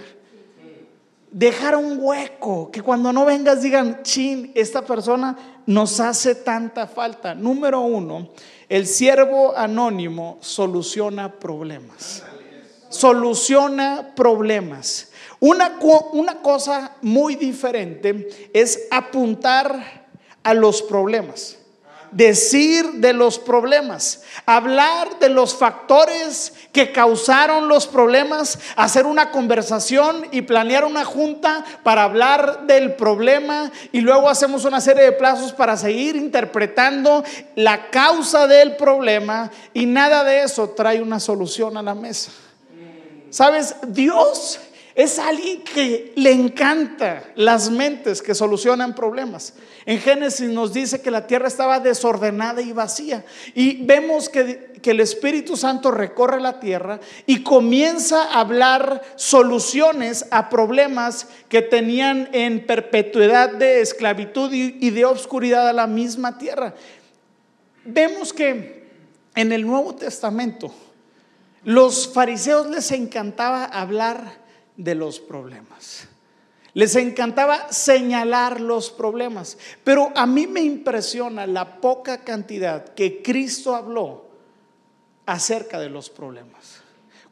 Dejar 1.30 1.76
un 1.76 1.98
hueco, 2.00 2.70
que 2.72 2.82
cuando 2.82 3.12
no 3.12 3.24
vengas 3.24 3.62
digan, 3.62 4.02
chin, 4.02 4.50
esta 4.54 4.82
persona 4.82 5.62
nos 5.66 6.00
hace 6.00 6.34
tanta 6.34 6.88
falta. 6.88 7.34
Número 7.34 7.80
uno, 7.80 8.30
el 8.68 8.86
siervo 8.86 9.56
anónimo 9.56 10.38
soluciona 10.40 11.32
problemas. 11.38 12.24
Soluciona 12.88 14.12
problemas. 14.16 15.12
Una, 15.38 15.78
una 16.12 16.42
cosa 16.42 16.96
muy 17.02 17.36
diferente 17.36 18.28
es 18.52 18.88
apuntar 18.90 20.08
a 20.42 20.54
los 20.54 20.82
problemas 20.82 21.59
decir 22.10 22.84
de 22.94 23.12
los 23.12 23.38
problemas, 23.38 24.22
hablar 24.46 25.18
de 25.18 25.28
los 25.28 25.54
factores 25.54 26.52
que 26.72 26.92
causaron 26.92 27.68
los 27.68 27.86
problemas, 27.86 28.58
hacer 28.76 29.06
una 29.06 29.30
conversación 29.30 30.26
y 30.30 30.42
planear 30.42 30.84
una 30.84 31.04
junta 31.04 31.64
para 31.82 32.04
hablar 32.04 32.66
del 32.66 32.94
problema 32.94 33.70
y 33.92 34.00
luego 34.00 34.28
hacemos 34.28 34.64
una 34.64 34.80
serie 34.80 35.04
de 35.04 35.12
plazos 35.12 35.52
para 35.52 35.76
seguir 35.76 36.16
interpretando 36.16 37.24
la 37.56 37.90
causa 37.90 38.46
del 38.46 38.76
problema 38.76 39.50
y 39.74 39.86
nada 39.86 40.24
de 40.24 40.42
eso 40.42 40.70
trae 40.70 41.02
una 41.02 41.20
solución 41.20 41.76
a 41.76 41.82
la 41.82 41.94
mesa. 41.94 42.30
¿Sabes? 43.30 43.76
Dios 43.86 44.58
es 44.94 45.18
alguien 45.18 45.62
que 45.62 46.12
le 46.16 46.32
encanta 46.32 47.22
las 47.36 47.70
mentes 47.70 48.22
que 48.22 48.34
solucionan 48.34 48.94
problemas. 48.94 49.54
En 49.86 49.98
Génesis 49.98 50.48
nos 50.48 50.72
dice 50.72 51.00
que 51.00 51.10
la 51.10 51.26
tierra 51.26 51.48
estaba 51.48 51.80
desordenada 51.80 52.60
y 52.60 52.72
vacía. 52.72 53.24
Y 53.54 53.84
vemos 53.84 54.28
que, 54.28 54.72
que, 54.82 54.90
el 54.90 55.00
Espíritu 55.00 55.56
Santo 55.56 55.90
recorre 55.90 56.40
la 56.40 56.58
tierra 56.60 57.00
y 57.26 57.42
comienza 57.42 58.24
a 58.24 58.40
hablar 58.40 59.02
soluciones 59.16 60.26
a 60.30 60.48
problemas 60.48 61.28
que 61.48 61.62
tenían 61.62 62.28
en 62.32 62.66
perpetuidad 62.66 63.52
de 63.52 63.80
esclavitud 63.80 64.52
y, 64.52 64.76
y 64.80 64.90
de 64.90 65.04
obscuridad 65.04 65.68
a 65.68 65.72
la 65.72 65.86
misma 65.86 66.36
tierra. 66.36 66.74
Vemos 67.84 68.32
que 68.32 68.80
en 69.34 69.52
el 69.52 69.66
Nuevo 69.66 69.94
Testamento, 69.94 70.74
los 71.64 72.12
fariseos 72.12 72.68
les 72.68 72.90
encantaba 72.90 73.64
hablar 73.64 74.39
de 74.80 74.94
los 74.94 75.20
problemas. 75.20 76.08
Les 76.72 76.96
encantaba 76.96 77.70
señalar 77.72 78.60
los 78.60 78.90
problemas. 78.90 79.58
Pero 79.84 80.10
a 80.14 80.26
mí 80.26 80.46
me 80.46 80.62
impresiona 80.62 81.46
la 81.46 81.80
poca 81.80 82.24
cantidad 82.24 82.94
que 82.94 83.22
Cristo 83.22 83.74
habló 83.74 84.24
acerca 85.26 85.78
de 85.78 85.90
los 85.90 86.08
problemas. 86.08 86.80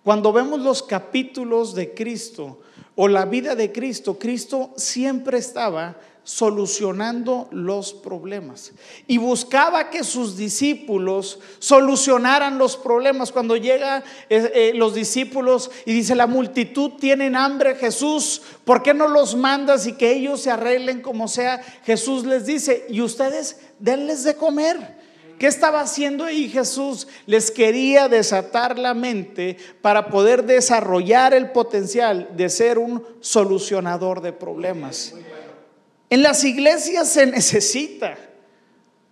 Cuando 0.05 0.33
vemos 0.33 0.61
los 0.61 0.83
capítulos 0.83 1.75
de 1.75 1.95
Cristo 1.95 2.61
o 2.95 3.09
la 3.09 3.25
vida 3.25 3.55
de 3.55 3.73
Cristo, 3.73 4.19
Cristo 4.19 4.73
siempre 4.77 5.39
estaba 5.39 5.97
solucionando 6.29 7.49
los 7.53 7.95
problemas. 7.95 8.73
Y 9.07 9.17
buscaba 9.17 9.89
que 9.89 10.05
sus 10.05 10.37
discípulos 10.37 11.39
solucionaran 11.59 12.59
los 12.59 12.77
problemas. 12.77 13.33
Cuando 13.33 13.57
llega 13.57 14.05
eh, 14.29 14.53
eh, 14.55 14.73
los 14.75 14.95
discípulos 14.95 15.71
y 15.87 15.95
dice, 15.95 16.15
la 16.15 16.27
multitud 16.27 16.91
tienen 17.01 17.35
hambre, 17.35 17.77
Jesús, 17.77 18.43
¿por 18.67 18.83
qué 18.83 18.93
no 18.93 19.09
los 19.09 19.37
mandas 19.37 19.87
y 19.87 19.95
que 19.95 20.13
ellos 20.13 20.43
se 20.43 20.51
arreglen 20.51 21.01
como 21.01 21.29
sea? 21.29 21.63
Jesús 21.87 22.27
les 22.27 22.45
dice, 22.45 22.85
y 22.91 23.01
ustedes 23.01 23.61
denles 23.79 24.23
de 24.23 24.37
comer. 24.37 24.99
¿Qué 25.39 25.47
estaba 25.47 25.81
haciendo 25.81 26.25
ahí 26.25 26.51
Jesús? 26.51 27.09
Les 27.25 27.51
quería 27.51 28.09
desatar 28.09 28.79
la 28.79 28.93
mente 28.93 29.57
para 29.81 30.11
poder 30.11 30.45
desarrollar 30.45 31.33
el 31.33 31.53
potencial 31.53 32.29
de 32.37 32.51
ser 32.51 32.77
un 32.77 33.03
solucionador 33.21 34.21
de 34.21 34.35
problemas. 34.35 35.15
En 36.11 36.23
las 36.23 36.43
iglesias 36.45 37.09
se 37.09 37.27
necesita 37.27 38.17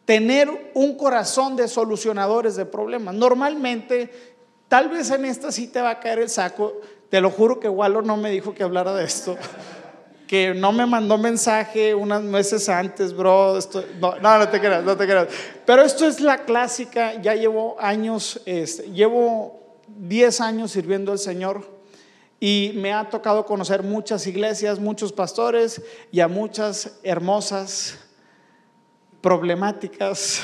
tener 0.07 0.71
un 0.73 0.97
corazón 0.97 1.57
de 1.57 1.69
solucionadores 1.69 2.57
de 2.57 2.65
problemas. 2.65 3.15
Normalmente, 3.15 4.11
tal 4.69 4.89
vez 4.89 5.11
en 5.11 5.27
esta 5.27 5.53
sí 5.53 5.67
te 5.67 5.83
va 5.83 5.91
a 5.91 6.01
caer 6.01 6.21
el 6.21 6.31
saco. 6.31 6.81
Te 7.11 7.21
lo 7.21 7.31
juro 7.31 7.61
que 7.61 7.69
Wallo 7.69 8.01
no 8.01 8.17
me 8.17 8.31
dijo 8.31 8.55
que 8.55 8.63
hablara 8.63 8.95
de 8.95 9.05
esto. 9.05 9.37
Que 10.27 10.55
no 10.55 10.73
me 10.73 10.87
mandó 10.87 11.19
mensaje 11.19 11.95
unas 11.95 12.21
meses 12.21 12.69
antes, 12.69 13.15
bro. 13.15 13.61
no, 14.01 14.19
no, 14.19 14.49
te 14.49 14.59
creas, 14.59 14.83
no 14.83 14.97
te 14.97 15.05
creas. 15.05 15.29
Pero 15.65 15.83
esto 15.83 16.05
es 16.05 16.21
la 16.21 16.39
clásica. 16.39 17.15
Ya 17.23 17.37
llevo 17.37 17.77
años, 17.79 18.43
este, 18.45 18.91
llevo 18.91 19.77
10 19.87 20.41
años 20.41 20.73
sirviendo 20.73 21.13
al 21.13 21.21
Señor. 21.21 21.76
Y 22.39 22.73
me 22.75 22.93
ha 22.93 23.09
tocado 23.09 23.47
conocer 23.47 23.83
muchas 23.83 24.27
iglesias, 24.27 24.79
muchos 24.79 25.13
pastores 25.13 25.81
y 26.13 26.21
a 26.21 26.29
muchas 26.29 26.99
hermosas, 27.03 27.99
problemáticas 29.23 30.43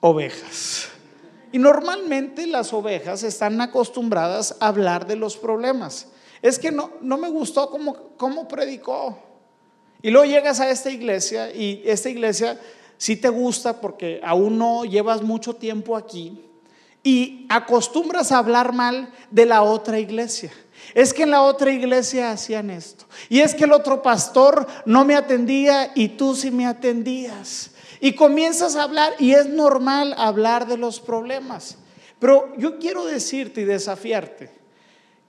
ovejas. 0.00 0.88
Y 1.52 1.58
normalmente 1.58 2.46
las 2.46 2.72
ovejas 2.72 3.22
están 3.22 3.60
acostumbradas 3.60 4.56
a 4.60 4.68
hablar 4.68 5.06
de 5.06 5.16
los 5.16 5.36
problemas. 5.36 6.08
Es 6.40 6.58
que 6.58 6.72
no, 6.72 6.92
no 7.02 7.18
me 7.18 7.28
gustó 7.28 7.68
cómo, 7.68 8.16
cómo 8.16 8.48
predicó. 8.48 9.18
Y 10.00 10.10
luego 10.10 10.24
llegas 10.24 10.58
a 10.60 10.70
esta 10.70 10.90
iglesia 10.90 11.54
y 11.54 11.82
esta 11.84 12.08
iglesia 12.08 12.58
sí 12.96 13.16
te 13.16 13.28
gusta 13.28 13.80
porque 13.80 14.20
aún 14.24 14.56
no 14.56 14.84
llevas 14.84 15.22
mucho 15.22 15.54
tiempo 15.54 15.96
aquí 15.96 16.51
y 17.02 17.46
acostumbras 17.48 18.32
a 18.32 18.38
hablar 18.38 18.72
mal 18.72 19.12
de 19.30 19.46
la 19.46 19.62
otra 19.62 19.98
iglesia. 19.98 20.52
Es 20.94 21.14
que 21.14 21.22
en 21.22 21.30
la 21.30 21.42
otra 21.42 21.70
iglesia 21.72 22.30
hacían 22.30 22.70
esto. 22.70 23.06
Y 23.28 23.40
es 23.40 23.54
que 23.54 23.64
el 23.64 23.72
otro 23.72 24.02
pastor 24.02 24.66
no 24.84 25.04
me 25.04 25.16
atendía 25.16 25.92
y 25.94 26.08
tú 26.08 26.34
sí 26.34 26.50
me 26.50 26.66
atendías. 26.66 27.70
Y 28.00 28.14
comienzas 28.14 28.76
a 28.76 28.82
hablar 28.82 29.14
y 29.18 29.32
es 29.32 29.46
normal 29.46 30.14
hablar 30.18 30.66
de 30.66 30.76
los 30.76 31.00
problemas. 31.00 31.78
Pero 32.18 32.52
yo 32.56 32.78
quiero 32.78 33.04
decirte 33.04 33.62
y 33.62 33.64
desafiarte 33.64 34.50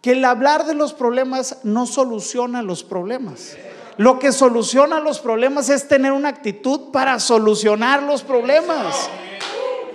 que 0.01 0.12
el 0.12 0.25
hablar 0.25 0.65
de 0.65 0.74
los 0.74 0.94
problemas 0.94 1.60
no 1.63 1.86
soluciona 1.86 2.62
los 2.62 2.84
problemas. 2.84 3.56
Lo 3.98 4.20
que 4.20 4.32
soluciona 4.32 5.00
los 5.00 5.20
problemas 5.20 5.70
es 5.70 5.88
tener 5.88 6.12
una 6.12 6.30
actitud 6.30 6.92
para 6.92 7.20
solucionar 7.20 8.03
los 8.03 8.24
problemas. 8.24 9.10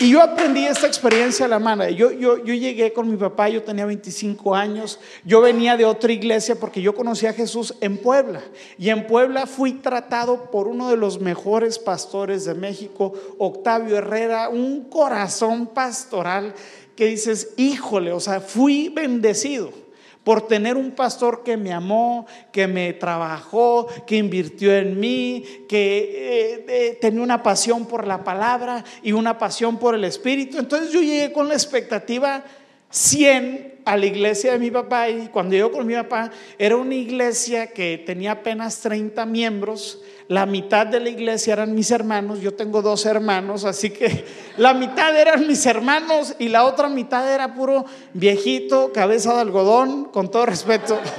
Y 0.00 0.10
yo 0.10 0.22
aprendí 0.22 0.64
esta 0.64 0.86
experiencia 0.86 1.46
a 1.46 1.48
la 1.48 1.58
mano. 1.58 1.88
Yo, 1.88 2.12
yo, 2.12 2.38
yo 2.44 2.54
llegué 2.54 2.92
con 2.92 3.10
mi 3.10 3.16
papá, 3.16 3.48
yo 3.48 3.64
tenía 3.64 3.84
25 3.84 4.54
años, 4.54 5.00
yo 5.24 5.40
venía 5.40 5.76
de 5.76 5.84
otra 5.84 6.12
iglesia 6.12 6.54
porque 6.54 6.80
yo 6.80 6.94
conocí 6.94 7.26
a 7.26 7.32
Jesús 7.32 7.74
en 7.80 7.98
Puebla. 7.98 8.42
Y 8.78 8.90
en 8.90 9.08
Puebla 9.08 9.46
fui 9.46 9.72
tratado 9.72 10.52
por 10.52 10.68
uno 10.68 10.88
de 10.88 10.96
los 10.96 11.20
mejores 11.20 11.80
pastores 11.80 12.44
de 12.44 12.54
México, 12.54 13.12
Octavio 13.38 13.96
Herrera, 13.96 14.48
un 14.48 14.84
corazón 14.84 15.66
pastoral 15.66 16.54
que 16.94 17.06
dices, 17.06 17.54
híjole, 17.56 18.12
o 18.12 18.20
sea, 18.20 18.40
fui 18.40 18.90
bendecido 18.90 19.87
por 20.28 20.46
tener 20.46 20.76
un 20.76 20.90
pastor 20.90 21.42
que 21.42 21.56
me 21.56 21.72
amó, 21.72 22.26
que 22.52 22.66
me 22.66 22.92
trabajó, 22.92 23.86
que 24.06 24.16
invirtió 24.16 24.76
en 24.76 25.00
mí, 25.00 25.42
que 25.66 25.98
eh, 26.00 26.66
eh, 26.68 26.98
tenía 27.00 27.22
una 27.22 27.42
pasión 27.42 27.86
por 27.86 28.06
la 28.06 28.22
palabra 28.22 28.84
y 29.02 29.12
una 29.12 29.38
pasión 29.38 29.78
por 29.78 29.94
el 29.94 30.04
Espíritu. 30.04 30.58
Entonces 30.58 30.92
yo 30.92 31.00
llegué 31.00 31.32
con 31.32 31.48
la 31.48 31.54
expectativa 31.54 32.44
100 32.90 33.80
a 33.86 33.96
la 33.96 34.04
iglesia 34.04 34.52
de 34.52 34.58
mi 34.58 34.70
papá 34.70 35.08
y 35.08 35.28
cuando 35.28 35.56
yo 35.56 35.72
con 35.72 35.86
mi 35.86 35.94
papá 35.94 36.30
era 36.58 36.76
una 36.76 36.94
iglesia 36.94 37.68
que 37.68 37.96
tenía 37.96 38.32
apenas 38.32 38.82
30 38.82 39.24
miembros 39.24 40.02
la 40.28 40.44
mitad 40.44 40.86
de 40.86 41.00
la 41.00 41.08
iglesia 41.08 41.54
eran 41.54 41.74
mis 41.74 41.90
hermanos, 41.90 42.40
yo 42.40 42.54
tengo 42.54 42.82
dos 42.82 43.06
hermanos, 43.06 43.64
así 43.64 43.90
que 43.90 44.26
la 44.58 44.74
mitad 44.74 45.18
eran 45.18 45.46
mis 45.46 45.64
hermanos 45.64 46.36
y 46.38 46.48
la 46.48 46.64
otra 46.64 46.88
mitad 46.88 47.32
era 47.32 47.54
puro 47.54 47.86
viejito, 48.12 48.92
cabeza 48.92 49.34
de 49.34 49.40
algodón, 49.40 50.04
con 50.06 50.30
todo 50.30 50.46
respeto. 50.46 50.98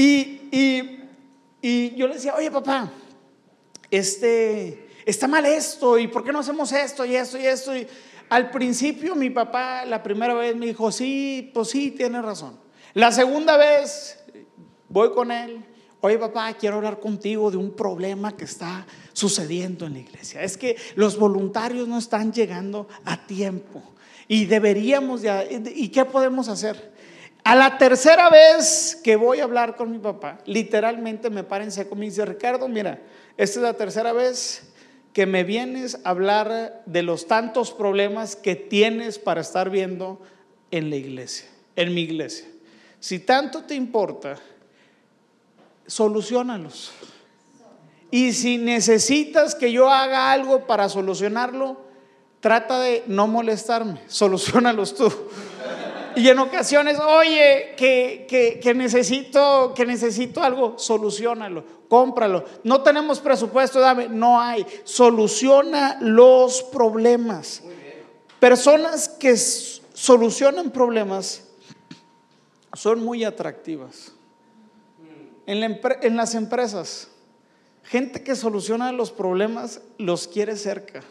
Y, 0.00 0.42
y, 1.60 1.96
yo 1.96 2.06
le 2.06 2.14
decía, 2.14 2.32
oye 2.36 2.52
papá, 2.52 2.88
este, 3.90 4.88
está 5.04 5.26
mal 5.26 5.44
esto, 5.44 5.98
¿y 5.98 6.06
por 6.06 6.22
qué 6.22 6.30
no 6.30 6.38
hacemos 6.38 6.70
esto 6.70 7.04
y 7.04 7.16
esto 7.16 7.36
y 7.36 7.44
esto? 7.44 7.76
Y 7.76 7.84
al 8.28 8.52
principio 8.52 9.16
mi 9.16 9.28
papá 9.30 9.84
la 9.84 10.00
primera 10.00 10.34
vez 10.34 10.54
me 10.54 10.66
dijo, 10.66 10.92
sí, 10.92 11.50
pues 11.52 11.70
sí, 11.70 11.90
tiene 11.90 12.22
razón. 12.22 12.60
La 12.94 13.10
segunda 13.10 13.56
vez 13.56 14.22
voy 14.88 15.10
con 15.10 15.32
él 15.32 15.64
Oye 16.00 16.16
papá, 16.16 16.52
quiero 16.54 16.76
hablar 16.76 17.00
contigo 17.00 17.50
de 17.50 17.56
un 17.56 17.72
problema 17.72 18.36
que 18.36 18.44
está 18.44 18.86
sucediendo 19.12 19.84
en 19.86 19.94
la 19.94 19.98
iglesia. 19.98 20.42
Es 20.42 20.56
que 20.56 20.76
los 20.94 21.18
voluntarios 21.18 21.88
no 21.88 21.98
están 21.98 22.32
llegando 22.32 22.86
a 23.04 23.26
tiempo 23.26 23.82
y 24.28 24.44
deberíamos, 24.44 25.22
¿y 25.74 25.88
qué 25.88 26.04
podemos 26.04 26.48
hacer? 26.48 26.92
A 27.42 27.56
la 27.56 27.78
tercera 27.78 28.30
vez 28.30 29.00
que 29.02 29.16
voy 29.16 29.40
a 29.40 29.44
hablar 29.44 29.74
con 29.74 29.90
mi 29.90 29.98
papá, 29.98 30.38
literalmente 30.44 31.30
me 31.30 31.42
paren 31.44 31.72
seco 31.72 31.96
y 31.96 31.98
me 31.98 32.04
dice, 32.04 32.24
Ricardo, 32.24 32.68
mira, 32.68 33.00
esta 33.36 33.58
es 33.58 33.62
la 33.62 33.74
tercera 33.74 34.12
vez 34.12 34.70
que 35.12 35.26
me 35.26 35.42
vienes 35.42 35.98
a 36.04 36.10
hablar 36.10 36.82
de 36.86 37.02
los 37.02 37.26
tantos 37.26 37.72
problemas 37.72 38.36
que 38.36 38.54
tienes 38.54 39.18
para 39.18 39.40
estar 39.40 39.70
viendo 39.70 40.20
en 40.70 40.90
la 40.90 40.96
iglesia, 40.96 41.48
en 41.74 41.94
mi 41.94 42.02
iglesia. 42.02 42.46
Si 43.00 43.18
tanto 43.18 43.64
te 43.64 43.74
importa, 43.74 44.36
solucionalos. 45.88 46.92
Y 48.10 48.32
si 48.32 48.58
necesitas 48.58 49.54
que 49.54 49.72
yo 49.72 49.90
haga 49.90 50.30
algo 50.30 50.66
para 50.66 50.88
solucionarlo, 50.88 51.76
trata 52.40 52.78
de 52.78 53.02
no 53.06 53.26
molestarme, 53.26 54.00
solucionalos 54.06 54.94
tú. 54.94 55.12
Y 56.16 56.28
en 56.28 56.38
ocasiones, 56.38 56.98
oye, 56.98 57.74
que, 57.76 58.60
que, 58.62 58.74
necesito, 58.74 59.72
que 59.74 59.86
necesito 59.86 60.42
algo, 60.42 60.78
solucionalo, 60.78 61.64
cómpralo. 61.88 62.44
No 62.64 62.82
tenemos 62.82 63.20
presupuesto, 63.20 63.78
dame, 63.78 64.08
no 64.08 64.40
hay. 64.40 64.66
Soluciona 64.84 65.98
los 66.00 66.62
problemas. 66.62 67.62
Personas 68.40 69.08
que 69.08 69.36
solucionan 69.36 70.70
problemas 70.70 71.44
son 72.74 73.04
muy 73.04 73.22
atractivas 73.22 74.12
en, 75.48 76.16
las 76.16 76.34
empresas, 76.34 77.08
gente 77.82 78.22
que 78.22 78.36
soluciona 78.36 78.92
los 78.92 79.10
problemas 79.10 79.80
los 79.96 80.28
quiere 80.28 80.56
cerca. 80.56 81.02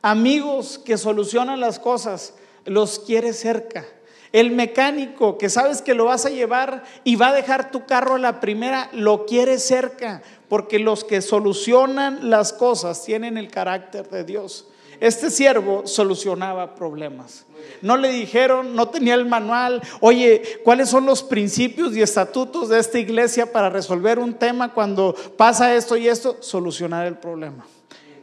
Amigos 0.00 0.80
que 0.82 0.96
solucionan 0.96 1.60
las 1.60 1.78
cosas 1.78 2.32
los 2.64 2.98
quiere 2.98 3.34
cerca. 3.34 3.84
El 4.32 4.50
mecánico 4.50 5.36
que 5.36 5.50
sabes 5.50 5.82
que 5.82 5.92
lo 5.92 6.06
vas 6.06 6.24
a 6.24 6.30
llevar 6.30 6.84
y 7.04 7.16
va 7.16 7.28
a 7.28 7.34
dejar 7.34 7.70
tu 7.70 7.84
carro 7.84 8.14
a 8.14 8.18
la 8.18 8.40
primera, 8.40 8.88
lo 8.92 9.26
quiere 9.26 9.58
cerca, 9.58 10.22
porque 10.48 10.78
los 10.78 11.04
que 11.04 11.20
solucionan 11.20 12.30
las 12.30 12.54
cosas 12.54 13.04
tienen 13.04 13.36
el 13.36 13.50
carácter 13.50 14.08
de 14.08 14.24
Dios. 14.24 14.68
Este 15.00 15.30
siervo 15.30 15.86
solucionaba 15.86 16.74
problemas. 16.74 17.46
No 17.82 17.96
le 17.96 18.10
dijeron, 18.10 18.74
no 18.74 18.88
tenía 18.88 19.14
el 19.14 19.26
manual, 19.26 19.82
oye, 20.00 20.60
¿cuáles 20.64 20.88
son 20.88 21.06
los 21.06 21.22
principios 21.22 21.96
y 21.96 22.02
estatutos 22.02 22.68
de 22.68 22.78
esta 22.78 22.98
iglesia 22.98 23.50
para 23.50 23.68
resolver 23.68 24.18
un 24.18 24.34
tema 24.34 24.72
cuando 24.72 25.14
pasa 25.36 25.74
esto 25.74 25.96
y 25.96 26.08
esto? 26.08 26.38
Solucionar 26.40 27.06
el 27.06 27.18
problema. 27.18 27.66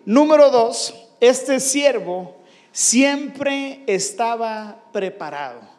Número 0.06 0.50
dos, 0.50 0.94
este 1.20 1.60
siervo 1.60 2.36
siempre 2.72 3.84
estaba 3.88 4.84
preparado. 4.92 5.73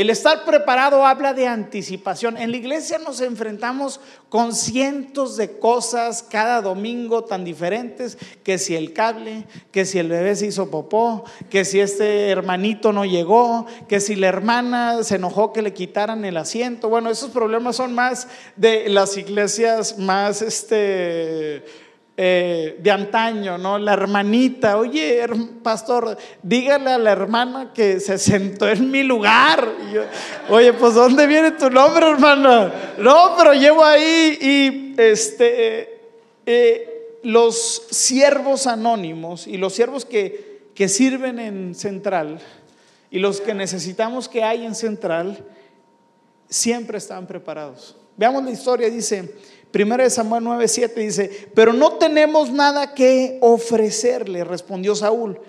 El 0.00 0.08
estar 0.08 0.46
preparado 0.46 1.04
habla 1.04 1.34
de 1.34 1.46
anticipación. 1.46 2.38
En 2.38 2.52
la 2.52 2.56
iglesia 2.56 2.98
nos 2.98 3.20
enfrentamos 3.20 4.00
con 4.30 4.54
cientos 4.54 5.36
de 5.36 5.58
cosas 5.58 6.22
cada 6.22 6.62
domingo 6.62 7.24
tan 7.24 7.44
diferentes, 7.44 8.16
que 8.42 8.56
si 8.56 8.74
el 8.74 8.94
cable, 8.94 9.44
que 9.70 9.84
si 9.84 9.98
el 9.98 10.08
bebé 10.08 10.34
se 10.36 10.46
hizo 10.46 10.70
popó, 10.70 11.26
que 11.50 11.66
si 11.66 11.80
este 11.80 12.30
hermanito 12.30 12.94
no 12.94 13.04
llegó, 13.04 13.66
que 13.90 14.00
si 14.00 14.16
la 14.16 14.28
hermana 14.28 15.04
se 15.04 15.16
enojó 15.16 15.52
que 15.52 15.60
le 15.60 15.74
quitaran 15.74 16.24
el 16.24 16.38
asiento. 16.38 16.88
Bueno, 16.88 17.10
esos 17.10 17.30
problemas 17.30 17.76
son 17.76 17.94
más 17.94 18.26
de 18.56 18.88
las 18.88 19.18
iglesias 19.18 19.98
más 19.98 20.40
este 20.40 21.62
eh, 22.22 22.76
de 22.78 22.90
antaño, 22.90 23.56
¿no? 23.56 23.78
La 23.78 23.94
hermanita, 23.94 24.76
oye, 24.76 25.26
pastor, 25.62 26.18
dígale 26.42 26.90
a 26.90 26.98
la 26.98 27.12
hermana 27.12 27.72
que 27.72 27.98
se 27.98 28.18
sentó 28.18 28.68
en 28.68 28.90
mi 28.90 29.02
lugar. 29.02 29.66
oye, 30.50 30.74
pues 30.74 30.92
¿dónde 30.92 31.26
viene 31.26 31.52
tu 31.52 31.70
nombre, 31.70 32.10
hermana? 32.10 32.94
No, 32.98 33.34
pero 33.38 33.54
llevo 33.54 33.82
ahí 33.82 34.36
y 34.38 34.94
este, 35.00 35.98
eh, 36.44 37.20
los 37.22 37.84
siervos 37.90 38.66
anónimos 38.66 39.46
y 39.46 39.56
los 39.56 39.72
siervos 39.72 40.04
que, 40.04 40.68
que 40.74 40.90
sirven 40.90 41.38
en 41.38 41.74
central 41.74 42.38
y 43.10 43.18
los 43.18 43.40
que 43.40 43.54
necesitamos 43.54 44.28
que 44.28 44.44
hay 44.44 44.66
en 44.66 44.74
central, 44.74 45.42
siempre 46.50 46.98
están 46.98 47.26
preparados. 47.26 47.96
Veamos 48.18 48.44
la 48.44 48.50
historia, 48.50 48.90
dice, 48.90 49.36
Primero 49.70 50.02
de 50.02 50.10
Samuel 50.10 50.44
9:7 50.44 50.94
dice, 50.94 51.50
pero 51.54 51.72
no 51.72 51.92
tenemos 51.92 52.50
nada 52.50 52.94
que 52.94 53.38
ofrecerle, 53.40 54.44
respondió 54.44 54.94
Saúl. 54.94 55.40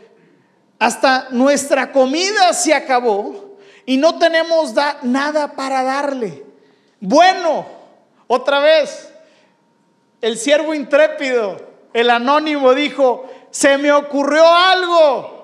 Hasta 0.77 1.27
nuestra 1.31 1.91
comida 1.91 2.53
se 2.53 2.73
acabó 2.73 3.57
y 3.85 3.97
no 3.97 4.19
tenemos 4.19 4.73
nada 5.01 5.53
para 5.53 5.83
darle. 5.83 6.43
Bueno, 6.99 7.65
otra 8.27 8.59
vez, 8.59 9.11
el 10.21 10.37
siervo 10.37 10.73
intrépido, 10.73 11.57
el 11.93 12.09
anónimo 12.09 12.73
dijo, 12.73 13.25
se 13.49 13.77
me 13.77 13.91
ocurrió 13.91 14.45
algo 14.45 15.40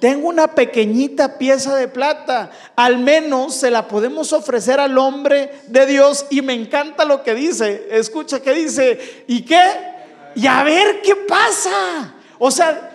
tengo 0.00 0.28
una 0.28 0.48
pequeñita 0.48 1.38
pieza 1.38 1.74
de 1.76 1.88
plata, 1.88 2.50
al 2.76 2.98
menos 2.98 3.54
se 3.54 3.70
la 3.70 3.88
podemos 3.88 4.32
ofrecer 4.32 4.80
al 4.80 4.96
hombre 4.98 5.50
de 5.68 5.86
Dios 5.86 6.26
y 6.30 6.42
me 6.42 6.54
encanta 6.54 7.04
lo 7.04 7.22
que 7.22 7.34
dice, 7.34 7.88
escucha 7.90 8.40
que 8.40 8.52
dice, 8.52 9.24
¿y 9.26 9.42
qué? 9.42 9.62
Y 10.34 10.46
a 10.46 10.62
ver 10.62 11.02
qué 11.02 11.16
pasa. 11.16 12.14
O 12.38 12.50
sea, 12.50 12.90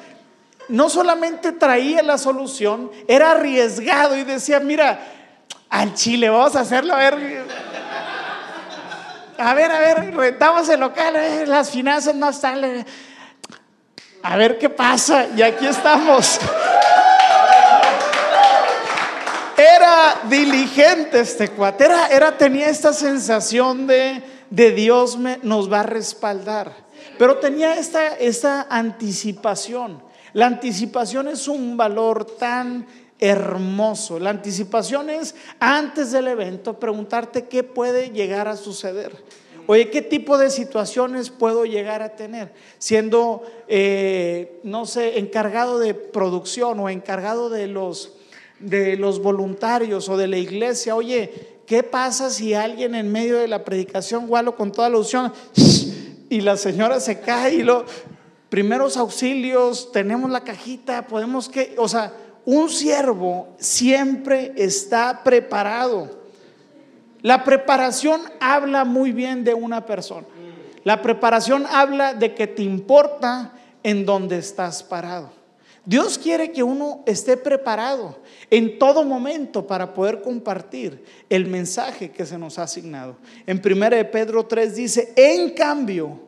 no 0.69 0.89
solamente 0.89 1.51
traía 1.51 2.01
la 2.03 2.17
solución, 2.17 2.91
era 3.07 3.31
arriesgado 3.31 4.17
y 4.17 4.23
decía, 4.23 4.59
mira, 4.59 4.99
al 5.69 5.93
chile 5.93 6.29
vamos 6.29 6.55
a 6.55 6.61
hacerlo, 6.61 6.93
a 6.93 6.97
ver. 6.97 7.45
A 9.37 9.53
ver, 9.53 9.71
a 9.71 9.79
ver, 9.79 10.15
rentamos 10.15 10.67
el 10.69 10.79
local, 10.79 11.15
eh, 11.15 11.45
las 11.45 11.69
finanzas 11.69 12.15
no 12.15 12.29
están. 12.29 12.85
A 14.23 14.35
ver 14.35 14.57
qué 14.57 14.67
pasa. 14.67 15.27
Y 15.35 15.41
aquí 15.43 15.67
estamos. 15.67 16.39
Era 19.57 20.21
diligente 20.29 21.19
este 21.19 21.49
cuate, 21.49 21.87
era, 22.11 22.37
tenía 22.37 22.69
esta 22.69 22.93
sensación 22.93 23.87
de, 23.87 24.21
de 24.51 24.71
Dios 24.71 25.17
me, 25.17 25.39
nos 25.41 25.71
va 25.71 25.79
a 25.79 25.83
respaldar, 25.83 26.85
pero 27.17 27.37
tenía 27.37 27.73
esta, 27.79 28.09
esta 28.17 28.67
anticipación. 28.69 30.03
La 30.33 30.45
anticipación 30.45 31.27
es 31.27 31.47
un 31.47 31.75
valor 31.75 32.25
tan 32.37 32.85
hermoso. 33.17 34.19
La 34.19 34.29
anticipación 34.29 35.09
es 35.09 35.33
antes 35.59 36.11
del 36.11 36.27
evento 36.27 36.79
preguntarte 36.79 37.47
qué 37.47 37.63
puede 37.63 38.11
llegar 38.11 38.47
a 38.47 38.57
suceder. 38.57 39.23
Oye, 39.65 39.89
¿qué 39.89 40.03
tipo 40.03 40.37
de 40.37 40.51
situaciones 40.51 41.31
puedo 41.31 41.65
llegar 41.65 42.03
a 42.03 42.15
tener? 42.15 42.53
Siendo, 42.77 43.41
eh, 43.67 44.59
no 44.61 44.85
sé, 44.85 45.17
encargado 45.17 45.79
de 45.79 45.95
producción 45.95 46.79
o 46.79 46.89
encargado 46.89 47.49
de 47.49 47.65
los 47.65 48.16
de 48.59 48.97
los 48.97 49.21
voluntarios 49.21 50.09
o 50.09 50.17
de 50.17 50.27
la 50.27 50.37
iglesia, 50.37 50.95
oye, 50.95 51.59
¿qué 51.65 51.83
pasa 51.83 52.29
si 52.29 52.53
alguien 52.53 52.95
en 52.95 53.11
medio 53.11 53.37
de 53.37 53.47
la 53.47 53.63
predicación, 53.63 54.27
gualo 54.27 54.55
con 54.55 54.71
toda 54.71 54.89
la 54.89 54.97
unción, 54.97 55.33
y 56.29 56.41
la 56.41 56.57
señora 56.57 56.99
se 56.99 57.19
cae 57.19 57.55
y 57.55 57.63
lo, 57.63 57.85
primeros 58.49 58.97
auxilios, 58.97 59.91
tenemos 59.91 60.29
la 60.29 60.41
cajita, 60.41 61.07
podemos 61.07 61.49
que, 61.49 61.75
o 61.77 61.87
sea, 61.87 62.13
un 62.45 62.69
siervo 62.69 63.49
siempre 63.59 64.53
está 64.55 65.21
preparado. 65.23 66.09
La 67.21 67.43
preparación 67.43 68.21
habla 68.39 68.85
muy 68.85 69.11
bien 69.11 69.43
de 69.43 69.53
una 69.53 69.85
persona. 69.85 70.27
La 70.83 71.01
preparación 71.01 71.65
habla 71.69 72.13
de 72.13 72.33
que 72.33 72.47
te 72.47 72.63
importa 72.63 73.53
en 73.83 74.05
donde 74.05 74.37
estás 74.37 74.83
parado. 74.83 75.31
Dios 75.85 76.17
quiere 76.17 76.51
que 76.51 76.63
uno 76.63 77.03
esté 77.05 77.35
preparado 77.35 78.17
en 78.49 78.79
todo 78.79 79.03
momento 79.03 79.67
para 79.67 79.93
poder 79.93 80.21
compartir 80.21 81.03
el 81.29 81.47
mensaje 81.47 82.11
que 82.11 82.25
se 82.25 82.37
nos 82.37 82.57
ha 82.59 82.63
asignado. 82.63 83.17
En 83.45 83.61
1 83.63 83.89
de 83.89 84.05
Pedro 84.05 84.45
3 84.45 84.75
dice, 84.75 85.13
en 85.15 85.51
cambio, 85.51 86.19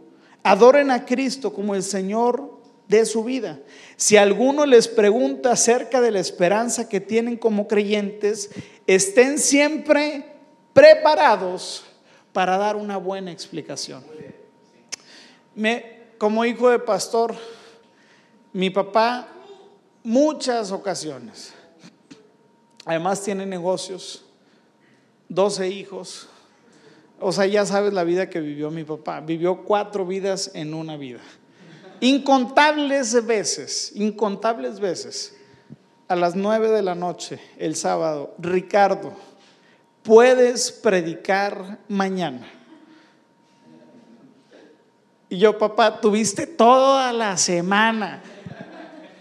adoren 0.43 0.91
a 0.91 1.05
Cristo 1.05 1.53
como 1.53 1.75
el 1.75 1.83
Señor 1.83 2.59
de 2.87 3.05
su 3.05 3.23
vida. 3.23 3.59
Si 3.95 4.17
alguno 4.17 4.65
les 4.65 4.87
pregunta 4.87 5.51
acerca 5.51 6.01
de 6.01 6.11
la 6.11 6.19
esperanza 6.19 6.89
que 6.89 6.99
tienen 6.99 7.37
como 7.37 7.67
creyentes, 7.67 8.49
estén 8.87 9.37
siempre 9.37 10.25
preparados 10.73 11.85
para 12.33 12.57
dar 12.57 12.75
una 12.75 12.97
buena 12.97 13.31
explicación. 13.31 14.03
Me, 15.55 15.99
como 16.17 16.45
hijo 16.45 16.69
de 16.69 16.79
pastor, 16.79 17.35
mi 18.51 18.69
papá 18.69 19.27
muchas 20.03 20.71
ocasiones. 20.71 21.53
Además 22.89 23.21
tiene 23.21 23.45
negocios, 23.45 24.23
12 25.27 25.67
hijos. 25.67 26.27
O 27.19 27.31
sea, 27.31 27.45
ya 27.45 27.63
sabes 27.63 27.93
la 27.93 28.03
vida 28.03 28.31
que 28.31 28.41
vivió 28.41 28.71
mi 28.71 28.83
papá. 28.83 29.19
Vivió 29.19 29.63
cuatro 29.63 30.07
vidas 30.07 30.49
en 30.55 30.73
una 30.73 30.97
vida. 30.97 31.19
Incontables 31.99 33.27
veces, 33.27 33.91
incontables 33.93 34.79
veces. 34.79 35.37
A 36.07 36.15
las 36.15 36.35
nueve 36.35 36.71
de 36.71 36.81
la 36.81 36.95
noche, 36.95 37.39
el 37.59 37.75
sábado, 37.75 38.33
Ricardo, 38.39 39.13
puedes 40.01 40.71
predicar 40.71 41.77
mañana. 41.89 42.49
Y 45.29 45.37
yo, 45.37 45.59
papá, 45.59 46.01
tuviste 46.01 46.47
toda 46.47 47.13
la 47.13 47.37
semana. 47.37 48.23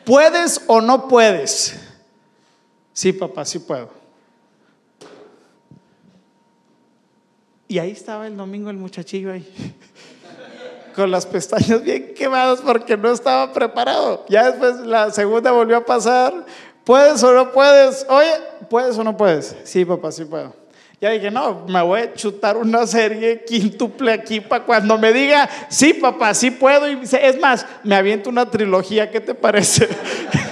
¿Puedes 0.07 0.63
o 0.69 0.81
no 0.81 1.07
puedes? 1.07 1.88
Sí, 2.99 3.13
papá, 3.13 3.45
sí 3.45 3.61
puedo. 3.61 3.91
Y 7.69 7.79
ahí 7.79 7.93
estaba 7.93 8.27
el 8.27 8.37
domingo 8.37 8.71
el 8.71 8.77
muchachillo 8.77 9.31
ahí, 9.31 9.49
con 10.97 11.09
las 11.09 11.25
pestañas 11.25 11.81
bien 11.85 12.13
quemadas 12.17 12.61
porque 12.61 12.97
no 12.97 13.13
estaba 13.13 13.53
preparado. 13.53 14.27
Ya 14.29 14.51
después 14.51 14.81
la 14.81 15.13
segunda 15.13 15.53
volvió 15.53 15.77
a 15.77 15.85
pasar. 15.85 16.45
¿Puedes 16.83 17.23
o 17.23 17.33
no 17.33 17.53
puedes? 17.53 18.05
Oye, 18.09 18.33
¿puedes 18.69 18.99
o 18.99 19.05
no 19.05 19.17
puedes? 19.17 19.55
Sí, 19.63 19.85
papá, 19.85 20.11
sí 20.11 20.25
puedo. 20.25 20.53
Ya 21.01 21.11
dije, 21.11 21.31
no, 21.31 21.67
me 21.69 21.81
voy 21.81 22.01
a 22.01 22.15
chutar 22.15 22.57
una 22.57 22.85
serie 22.85 23.45
quíntuple 23.45 24.11
aquí 24.11 24.41
para 24.41 24.65
cuando 24.65 24.99
me 24.99 25.13
diga, 25.13 25.49
sí, 25.69 25.95
papá, 25.95 26.35
sí 26.35 26.51
puedo. 26.51 26.91
Y 26.91 26.99
es 27.05 27.39
más, 27.39 27.65
me 27.85 27.95
aviento 27.95 28.29
una 28.29 28.51
trilogía, 28.51 29.09
¿qué 29.09 29.21
te 29.21 29.37
parece? 29.37 29.89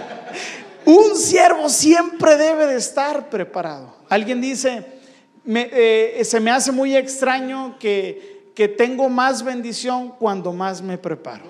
Un 0.87 1.17
siervo 1.17 1.69
siempre 1.69 2.37
debe 2.37 2.67
de 2.67 2.77
estar 2.77 3.29
preparado. 3.29 3.95
Alguien 4.09 4.41
dice, 4.41 4.87
eh, 5.45 6.23
se 6.25 6.41
me 6.41 6.51
hace 6.51 6.71
muy 6.71 6.97
extraño 6.97 7.77
que, 7.79 8.53
que, 8.55 8.69
tengo 8.69 9.09
más 9.09 9.43
bendición 9.43 10.11
cuando 10.11 10.53
más 10.53 10.81
me 10.81 10.97
preparo. 10.97 11.45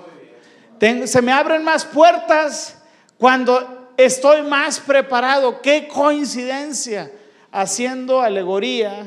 se 1.05 1.23
me 1.23 1.33
abren 1.33 1.63
más 1.63 1.85
puertas 1.85 2.79
cuando 3.19 3.91
estoy 3.99 4.43
más 4.43 4.81
preparado. 4.81 5.61
Qué 5.61 5.87
coincidencia 5.87 7.13
haciendo 7.53 8.21
alegoría 8.23 9.07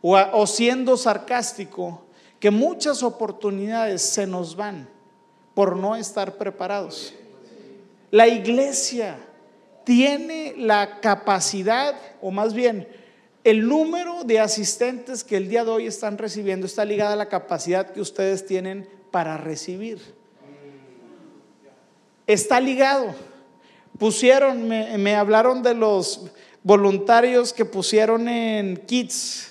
o, 0.00 0.46
siendo 0.46 0.96
sarcástico 0.96 2.06
que 2.38 2.50
muchas 2.50 3.02
oportunidades 3.02 4.02
se 4.02 4.26
nos 4.26 4.56
van 4.56 4.88
por 5.54 5.76
no 5.76 5.96
estar 5.96 6.36
preparados. 6.36 7.14
La 8.10 8.28
iglesia 8.28 9.18
tiene 9.88 10.52
la 10.58 11.00
capacidad, 11.00 11.94
o 12.20 12.30
más 12.30 12.52
bien, 12.52 12.86
el 13.42 13.66
número 13.66 14.22
de 14.22 14.38
asistentes 14.38 15.24
que 15.24 15.38
el 15.38 15.48
día 15.48 15.64
de 15.64 15.70
hoy 15.70 15.86
están 15.86 16.18
recibiendo 16.18 16.66
está 16.66 16.84
ligada 16.84 17.14
a 17.14 17.16
la 17.16 17.30
capacidad 17.30 17.90
que 17.90 18.02
ustedes 18.02 18.44
tienen 18.44 18.86
para 19.10 19.38
recibir. 19.38 19.98
Está 22.26 22.60
ligado. 22.60 23.14
pusieron, 23.98 24.68
me, 24.68 24.98
me 24.98 25.16
hablaron 25.16 25.62
de 25.62 25.72
los 25.72 26.26
voluntarios 26.62 27.54
que 27.54 27.64
pusieron 27.64 28.28
en 28.28 28.76
Kids 28.76 29.47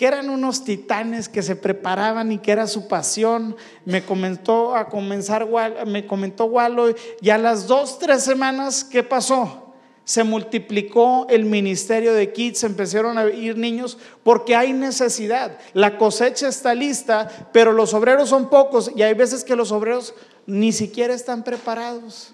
que 0.00 0.06
eran 0.06 0.30
unos 0.30 0.64
titanes 0.64 1.28
que 1.28 1.42
se 1.42 1.56
preparaban 1.56 2.32
y 2.32 2.38
que 2.38 2.52
era 2.52 2.66
su 2.66 2.88
pasión. 2.88 3.54
Me 3.84 4.02
comentó 4.02 4.74
a 4.74 4.88
comenzar, 4.88 5.46
me 5.86 6.06
comentó 6.06 6.46
Walo, 6.46 6.94
y 7.20 7.28
a 7.28 7.36
las 7.36 7.66
dos, 7.66 7.98
tres 7.98 8.22
semanas, 8.24 8.82
¿qué 8.82 9.02
pasó? 9.02 9.74
Se 10.04 10.24
multiplicó 10.24 11.26
el 11.28 11.44
ministerio 11.44 12.14
de 12.14 12.32
kids, 12.32 12.64
empezaron 12.64 13.18
a 13.18 13.26
ir 13.26 13.58
niños 13.58 13.98
porque 14.22 14.56
hay 14.56 14.72
necesidad. 14.72 15.58
La 15.74 15.98
cosecha 15.98 16.48
está 16.48 16.72
lista, 16.74 17.50
pero 17.52 17.74
los 17.74 17.92
obreros 17.92 18.30
son 18.30 18.48
pocos 18.48 18.90
y 18.96 19.02
hay 19.02 19.12
veces 19.12 19.44
que 19.44 19.54
los 19.54 19.70
obreros 19.70 20.14
ni 20.46 20.72
siquiera 20.72 21.12
están 21.12 21.44
preparados. 21.44 22.32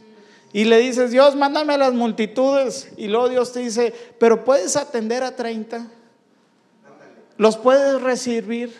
Y 0.53 0.67
le 0.67 0.79
dices, 0.79 1.11
Dios, 1.11 1.35
mándame 1.35 1.75
a 1.75 1.79
las 1.79 1.95
multitudes. 1.95 2.93
Y 2.97 3.09
luego 3.09 3.29
Dios 3.29 3.53
te 3.53 3.59
dice, 3.59 3.93
pero 4.21 4.45
puedes 4.45 4.77
atender 4.77 5.25
a 5.25 5.35
30 5.35 5.89
los 7.39 7.57
puedes 7.57 8.01
recibir, 8.01 8.75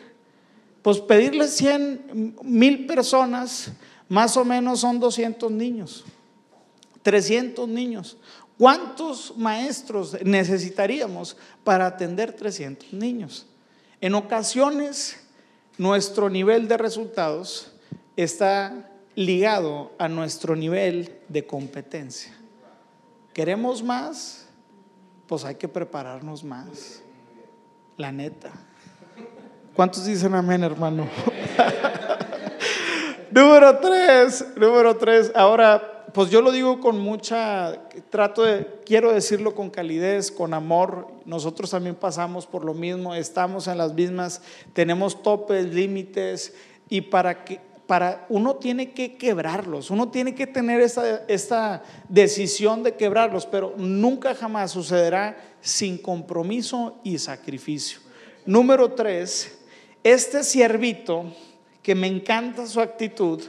pues 0.83 1.01
pedirle 1.01 1.49
100 1.49 2.37
mil 2.43 2.87
personas, 2.87 3.73
más 4.09 4.37
o 4.37 4.45
menos 4.45 4.81
son 4.81 5.01
200 5.01 5.51
niños, 5.51 6.05
300 7.03 7.69
niños. 7.69 8.17
¿Cuántos 8.59 9.37
maestros 9.37 10.17
necesitaríamos 10.25 11.37
para 11.63 11.87
atender 11.87 12.33
300 12.33 12.93
niños? 12.93 13.47
En 14.01 14.15
ocasiones, 14.15 15.17
nuestro 15.77 16.31
nivel 16.31 16.69
de 16.69 16.79
resultados 16.79 17.73
está 18.17 18.91
ligado 19.15 19.93
a 19.99 20.09
nuestro 20.09 20.57
nivel 20.57 21.19
de 21.29 21.47
competencia. 21.47 22.35
¿Queremos 23.35 23.83
más? 23.83 24.47
Pues 25.27 25.45
hay 25.45 25.57
que 25.57 25.69
prepararnos 25.69 26.43
más. 26.43 27.03
La 27.97 28.13
neta. 28.13 28.51
¿Cuántos 29.75 30.05
dicen 30.05 30.35
amén, 30.35 30.63
hermano? 30.63 31.09
número 33.31 33.79
tres, 33.79 34.45
número 34.57 34.97
tres. 34.97 35.33
Ahora, 35.35 36.05
pues 36.13 36.31
yo 36.31 36.43
lo 36.43 36.53
digo 36.53 36.81
con 36.81 36.99
mucha, 36.99 37.89
trato 38.11 38.43
de, 38.43 38.81
quiero 38.85 39.13
decirlo 39.13 39.55
con 39.55 39.71
calidez, 39.71 40.31
con 40.31 40.53
amor. 40.53 41.09
Nosotros 41.25 41.71
también 41.71 41.95
pasamos 41.95 42.47
por 42.47 42.65
lo 42.67 42.75
mismo, 42.75 43.15
estamos 43.15 43.67
en 43.67 43.79
las 43.79 43.95
mismas, 43.95 44.43
tenemos 44.75 45.23
topes, 45.23 45.75
límites, 45.75 46.55
y 46.89 47.01
para 47.01 47.45
que, 47.45 47.61
para, 47.87 48.27
uno 48.29 48.57
tiene 48.57 48.93
que 48.93 49.17
quebrarlos, 49.17 49.91
uno 49.91 50.11
tiene 50.11 50.35
que 50.35 50.47
tener 50.47 50.81
esta, 50.81 51.83
decisión 52.09 52.83
de 52.83 52.95
quebrarlos, 52.95 53.47
pero 53.47 53.75
nunca 53.77 54.35
jamás 54.35 54.73
sucederá 54.73 55.37
sin 55.61 55.99
compromiso 55.99 56.99
y 57.05 57.19
sacrificio. 57.19 58.01
Número 58.45 58.93
tres, 58.93 59.59
este 60.03 60.43
siervito, 60.43 61.25
que 61.83 61.95
me 61.95 62.09
encanta 62.09 62.67
su 62.67 62.81
actitud, 62.81 63.43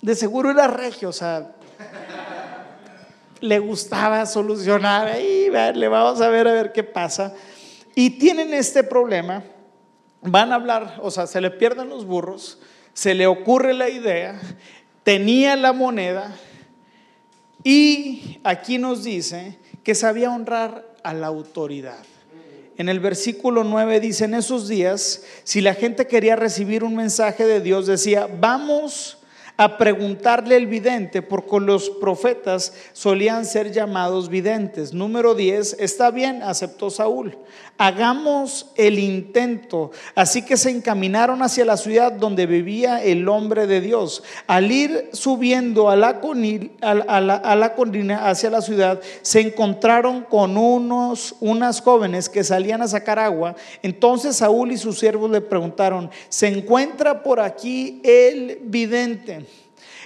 de 0.00 0.14
seguro 0.14 0.50
era 0.50 0.68
regio, 0.68 1.08
o 1.08 1.12
sea, 1.12 1.56
le 3.40 3.58
gustaba 3.58 4.24
solucionar, 4.26 5.08
ahí 5.08 5.50
le 5.74 5.88
vamos 5.88 6.20
a 6.20 6.28
ver 6.28 6.46
a 6.46 6.52
ver 6.52 6.72
qué 6.72 6.84
pasa. 6.84 7.34
Y 7.96 8.10
tienen 8.10 8.54
este 8.54 8.84
problema, 8.84 9.42
van 10.22 10.52
a 10.52 10.56
hablar, 10.56 11.00
o 11.02 11.10
sea, 11.10 11.26
se 11.26 11.40
le 11.40 11.50
pierden 11.50 11.88
los 11.88 12.04
burros, 12.04 12.60
se 12.98 13.14
le 13.14 13.28
ocurre 13.28 13.74
la 13.74 13.88
idea, 13.88 14.40
tenía 15.04 15.54
la 15.54 15.72
moneda 15.72 16.34
y 17.62 18.40
aquí 18.42 18.76
nos 18.76 19.04
dice 19.04 19.56
que 19.84 19.94
sabía 19.94 20.32
honrar 20.32 20.84
a 21.04 21.14
la 21.14 21.28
autoridad. 21.28 22.02
En 22.76 22.88
el 22.88 22.98
versículo 22.98 23.62
9 23.62 24.00
dice, 24.00 24.24
en 24.24 24.34
esos 24.34 24.66
días, 24.66 25.22
si 25.44 25.60
la 25.60 25.74
gente 25.74 26.08
quería 26.08 26.34
recibir 26.34 26.82
un 26.82 26.96
mensaje 26.96 27.46
de 27.46 27.60
Dios, 27.60 27.86
decía, 27.86 28.26
vamos 28.40 29.18
a 29.58 29.76
preguntarle 29.76 30.56
el 30.56 30.68
vidente, 30.68 31.20
porque 31.20 31.58
los 31.58 31.90
profetas 31.90 32.72
solían 32.92 33.44
ser 33.44 33.72
llamados 33.72 34.28
videntes. 34.28 34.94
Número 34.94 35.34
10, 35.34 35.78
está 35.80 36.12
bien, 36.12 36.44
aceptó 36.44 36.90
Saúl. 36.90 37.36
Hagamos 37.76 38.70
el 38.76 39.00
intento. 39.00 39.90
Así 40.14 40.42
que 40.42 40.56
se 40.56 40.70
encaminaron 40.70 41.42
hacia 41.42 41.64
la 41.64 41.76
ciudad 41.76 42.12
donde 42.12 42.46
vivía 42.46 43.02
el 43.02 43.28
hombre 43.28 43.66
de 43.66 43.80
Dios. 43.80 44.22
Al 44.46 44.70
ir 44.70 45.10
subiendo 45.12 45.90
a 45.90 45.96
la, 45.96 46.20
a 46.80 47.56
la, 47.56 47.74
colina 47.74 48.28
hacia 48.28 48.50
la 48.50 48.62
ciudad, 48.62 49.00
se 49.22 49.40
encontraron 49.40 50.22
con 50.22 50.56
unos, 50.56 51.34
unas 51.40 51.80
jóvenes 51.80 52.28
que 52.28 52.44
salían 52.44 52.82
a 52.82 52.88
sacar 52.88 53.18
agua. 53.18 53.56
Entonces 53.82 54.36
Saúl 54.36 54.70
y 54.70 54.78
sus 54.78 55.00
siervos 55.00 55.32
le 55.32 55.40
preguntaron, 55.40 56.10
¿se 56.28 56.46
encuentra 56.46 57.24
por 57.24 57.40
aquí 57.40 58.00
el 58.04 58.60
vidente? 58.62 59.47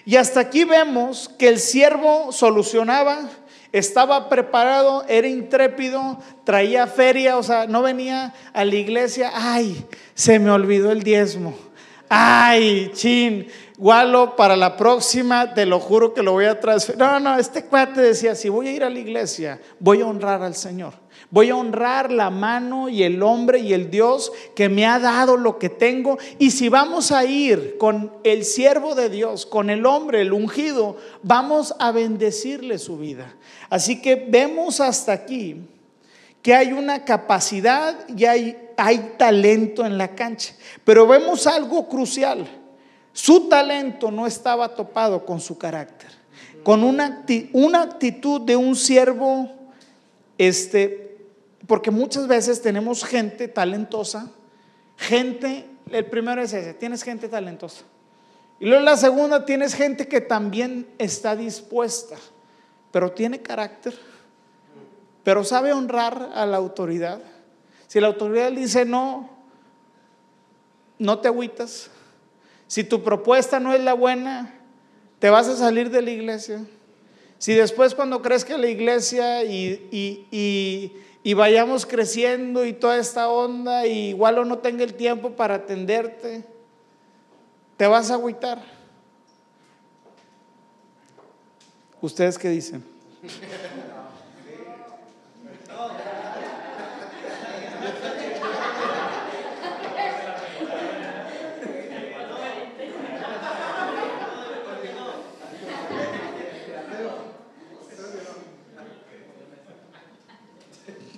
Y 0.04 0.16
hasta 0.16 0.40
aquí 0.40 0.64
vemos 0.64 1.30
que 1.38 1.48
el 1.48 1.58
siervo 1.58 2.32
solucionaba, 2.32 3.28
estaba 3.72 4.28
preparado, 4.28 5.04
era 5.08 5.28
intrépido, 5.28 6.18
traía 6.44 6.86
feria, 6.86 7.38
o 7.38 7.42
sea, 7.42 7.66
no 7.66 7.82
venía 7.82 8.34
a 8.52 8.64
la 8.64 8.74
iglesia, 8.74 9.30
ay, 9.34 9.86
se 10.14 10.38
me 10.38 10.50
olvidó 10.50 10.92
el 10.92 11.02
diezmo. 11.02 11.54
Ay, 12.08 12.90
chin, 12.92 13.46
Gualo, 13.78 14.36
para 14.36 14.54
la 14.54 14.76
próxima 14.76 15.54
te 15.54 15.64
lo 15.64 15.80
juro 15.80 16.12
que 16.12 16.22
lo 16.22 16.32
voy 16.32 16.44
a 16.44 16.60
transferir. 16.60 16.98
No, 17.00 17.18
no, 17.18 17.38
este 17.38 17.64
cuate 17.64 18.02
decía, 18.02 18.34
si 18.34 18.48
voy 18.50 18.68
a 18.68 18.72
ir 18.72 18.84
a 18.84 18.90
la 18.90 18.98
iglesia, 18.98 19.60
voy 19.80 20.02
a 20.02 20.06
honrar 20.06 20.42
al 20.42 20.54
Señor. 20.54 21.01
Voy 21.32 21.48
a 21.48 21.56
honrar 21.56 22.12
la 22.12 22.28
mano 22.28 22.90
y 22.90 23.04
el 23.04 23.22
hombre 23.22 23.60
y 23.60 23.72
el 23.72 23.90
Dios 23.90 24.30
que 24.54 24.68
me 24.68 24.84
ha 24.84 24.98
dado 24.98 25.38
lo 25.38 25.58
que 25.58 25.70
tengo. 25.70 26.18
Y 26.38 26.50
si 26.50 26.68
vamos 26.68 27.10
a 27.10 27.24
ir 27.24 27.78
con 27.78 28.12
el 28.22 28.44
siervo 28.44 28.94
de 28.94 29.08
Dios, 29.08 29.46
con 29.46 29.70
el 29.70 29.86
hombre, 29.86 30.20
el 30.20 30.34
ungido, 30.34 30.98
vamos 31.22 31.74
a 31.78 31.90
bendecirle 31.90 32.78
su 32.78 32.98
vida. 32.98 33.34
Así 33.70 34.02
que 34.02 34.14
vemos 34.14 34.78
hasta 34.80 35.12
aquí 35.12 35.56
que 36.42 36.54
hay 36.54 36.74
una 36.74 37.06
capacidad 37.06 38.06
y 38.14 38.26
hay, 38.26 38.58
hay 38.76 39.14
talento 39.16 39.86
en 39.86 39.96
la 39.96 40.14
cancha. 40.14 40.54
Pero 40.84 41.06
vemos 41.06 41.46
algo 41.46 41.88
crucial. 41.88 42.46
Su 43.14 43.48
talento 43.48 44.10
no 44.10 44.26
estaba 44.26 44.74
topado 44.74 45.24
con 45.24 45.40
su 45.40 45.56
carácter, 45.56 46.10
con 46.62 46.84
una, 46.84 47.24
una 47.54 47.80
actitud 47.80 48.42
de 48.42 48.54
un 48.54 48.76
siervo 48.76 49.50
este, 50.36 51.11
porque 51.72 51.90
muchas 51.90 52.28
veces 52.28 52.60
tenemos 52.60 53.02
gente 53.02 53.48
talentosa, 53.48 54.30
gente, 54.98 55.64
el 55.90 56.04
primero 56.04 56.42
es 56.42 56.52
ese, 56.52 56.74
tienes 56.74 57.02
gente 57.02 57.28
talentosa. 57.28 57.84
Y 58.60 58.66
luego 58.66 58.84
la 58.84 58.98
segunda, 58.98 59.46
tienes 59.46 59.72
gente 59.72 60.06
que 60.06 60.20
también 60.20 60.86
está 60.98 61.34
dispuesta, 61.34 62.16
pero 62.90 63.12
tiene 63.12 63.40
carácter, 63.40 63.98
pero 65.24 65.44
sabe 65.44 65.72
honrar 65.72 66.32
a 66.34 66.44
la 66.44 66.58
autoridad. 66.58 67.22
Si 67.86 68.00
la 68.00 68.08
autoridad 68.08 68.52
dice 68.52 68.84
no, 68.84 69.30
no 70.98 71.20
te 71.20 71.28
agüitas. 71.28 71.90
Si 72.66 72.84
tu 72.84 73.02
propuesta 73.02 73.60
no 73.60 73.72
es 73.72 73.80
la 73.82 73.94
buena, 73.94 74.60
te 75.18 75.30
vas 75.30 75.48
a 75.48 75.56
salir 75.56 75.88
de 75.88 76.02
la 76.02 76.10
iglesia. 76.10 76.66
Si 77.38 77.54
después 77.54 77.94
cuando 77.94 78.20
crees 78.20 78.44
que 78.44 78.58
la 78.58 78.68
iglesia 78.68 79.42
y, 79.42 79.88
y 79.90 80.98
y 81.11 81.11
vayamos 81.34 81.86
creciendo 81.86 82.64
y 82.64 82.72
toda 82.72 82.98
esta 82.98 83.28
onda, 83.28 83.86
y 83.86 84.08
igual 84.08 84.38
o 84.38 84.44
no 84.44 84.58
tenga 84.58 84.82
el 84.82 84.94
tiempo 84.94 85.30
para 85.30 85.54
atenderte, 85.54 86.44
te 87.76 87.86
vas 87.86 88.10
a 88.10 88.14
agüitar. 88.14 88.60
¿Ustedes 92.00 92.36
qué 92.38 92.48
dicen? 92.48 92.84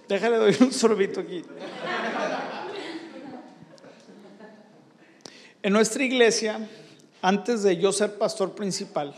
Déjale 0.08 0.36
doy 0.36 0.56
un 0.60 0.72
sorbito 0.72 1.20
aquí. 1.20 1.42
En 5.62 5.72
nuestra 5.72 6.04
iglesia, 6.04 6.68
antes 7.22 7.62
de 7.62 7.78
yo 7.78 7.90
ser 7.90 8.18
pastor 8.18 8.54
principal, 8.54 9.14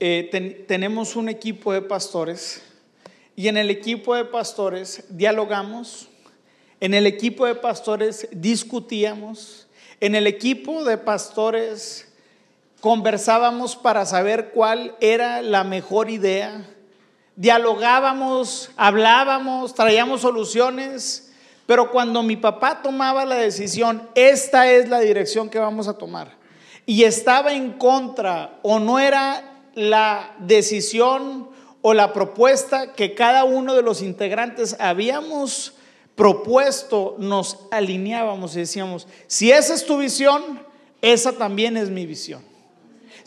eh, 0.00 0.64
tenemos 0.66 1.14
un 1.14 1.28
equipo 1.28 1.74
de 1.74 1.82
pastores 1.82 2.62
y 3.36 3.48
en 3.48 3.58
el 3.58 3.68
equipo 3.68 4.14
de 4.14 4.24
pastores 4.24 5.04
dialogamos, 5.10 6.08
en 6.80 6.94
el 6.94 7.06
equipo 7.06 7.44
de 7.44 7.54
pastores 7.54 8.28
discutíamos, 8.32 9.66
en 10.00 10.14
el 10.14 10.26
equipo 10.26 10.84
de 10.84 10.96
pastores 10.96 12.08
conversábamos 12.80 13.76
para 13.76 14.06
saber 14.06 14.52
cuál 14.54 14.96
era 15.00 15.42
la 15.42 15.64
mejor 15.64 16.08
idea, 16.08 16.64
dialogábamos, 17.38 18.70
hablábamos, 18.76 19.72
traíamos 19.72 20.22
soluciones, 20.22 21.32
pero 21.66 21.92
cuando 21.92 22.24
mi 22.24 22.36
papá 22.36 22.82
tomaba 22.82 23.24
la 23.24 23.36
decisión, 23.36 24.08
esta 24.16 24.68
es 24.72 24.88
la 24.88 24.98
dirección 24.98 25.48
que 25.48 25.60
vamos 25.60 25.86
a 25.86 25.96
tomar, 25.96 26.36
y 26.84 27.04
estaba 27.04 27.52
en 27.52 27.74
contra 27.74 28.58
o 28.62 28.80
no 28.80 28.98
era 28.98 29.62
la 29.74 30.34
decisión 30.40 31.48
o 31.80 31.94
la 31.94 32.12
propuesta 32.12 32.92
que 32.94 33.14
cada 33.14 33.44
uno 33.44 33.74
de 33.76 33.82
los 33.82 34.02
integrantes 34.02 34.74
habíamos 34.80 35.74
propuesto, 36.16 37.14
nos 37.18 37.68
alineábamos 37.70 38.56
y 38.56 38.60
decíamos, 38.60 39.06
si 39.28 39.52
esa 39.52 39.74
es 39.74 39.86
tu 39.86 39.98
visión, 39.98 40.42
esa 41.02 41.30
también 41.30 41.76
es 41.76 41.88
mi 41.88 42.04
visión. 42.04 42.42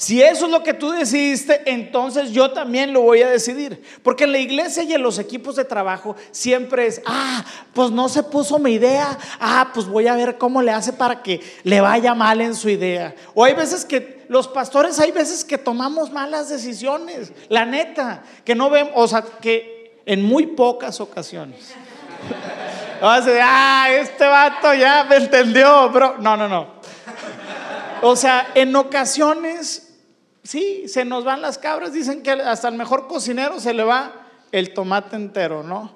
Si 0.02 0.20
eso 0.20 0.46
es 0.46 0.52
lo 0.52 0.64
que 0.64 0.74
tú 0.74 0.90
decidiste, 0.90 1.62
entonces 1.68 2.32
yo 2.32 2.50
también 2.50 2.92
lo 2.92 3.02
voy 3.02 3.22
a 3.22 3.30
decidir. 3.30 3.84
Porque 4.02 4.24
en 4.24 4.32
la 4.32 4.40
iglesia 4.40 4.82
y 4.82 4.96
en 4.96 5.04
los 5.04 5.20
equipos 5.20 5.56
de 5.56 5.64
trabajo 5.64 6.16
siempre 6.32 6.88
es, 6.88 7.04
ah, 7.06 7.46
pues 7.72 7.92
no 7.92 8.10
se 8.10 8.24
puso 8.24 8.58
mi 8.58 8.72
idea, 8.72 9.16
ah, 9.40 9.70
pues 9.72 9.86
voy 9.86 10.08
a 10.08 10.16
ver 10.16 10.40
cómo 10.40 10.64
le 10.64 10.72
hace 10.72 10.92
para 10.92 11.22
que 11.22 11.40
le 11.62 11.82
vaya 11.82 12.16
mal 12.16 12.42
en 12.42 12.56
su 12.56 12.68
idea. 12.68 13.14
O 13.36 13.46
hay 13.46 13.54
veces 13.54 13.86
que 13.86 14.26
los 14.28 14.48
pastores, 14.48 15.00
hay 15.00 15.12
veces 15.12 15.46
que 15.46 15.60
tomamos 15.60 16.12
malas 16.12 16.50
decisiones, 16.50 17.32
la 17.48 17.66
neta, 17.66 18.24
que 18.44 18.56
no 18.56 18.72
vemos, 18.72 18.94
o 18.96 19.08
sea, 19.08 19.22
que 19.22 20.02
en 20.08 20.24
muy 20.24 20.48
pocas 20.48 21.00
ocasiones. 21.00 21.76
ah, 23.04 23.88
este 23.92 24.26
vato 24.26 24.74
ya 24.74 25.04
me 25.04 25.18
entendió, 25.18 25.92
bro. 25.92 26.18
No, 26.18 26.36
no, 26.36 26.48
no. 26.48 26.82
O 28.02 28.16
sea, 28.16 28.48
en 28.56 28.76
ocasiones 28.76 29.90
Sí, 30.44 30.88
se 30.88 31.06
nos 31.06 31.24
van 31.24 31.42
las 31.42 31.58
cabras, 31.58 31.94
dicen 31.94 32.24
que 32.24 32.32
hasta 32.32 32.68
el 32.68 32.76
mejor 32.76 33.08
cocinero 33.08 33.60
se 33.60 33.74
le 33.74 33.84
va 33.84 34.28
el 34.52 34.74
tomate 34.74 35.16
entero, 35.16 35.64
¿no? 35.64 35.92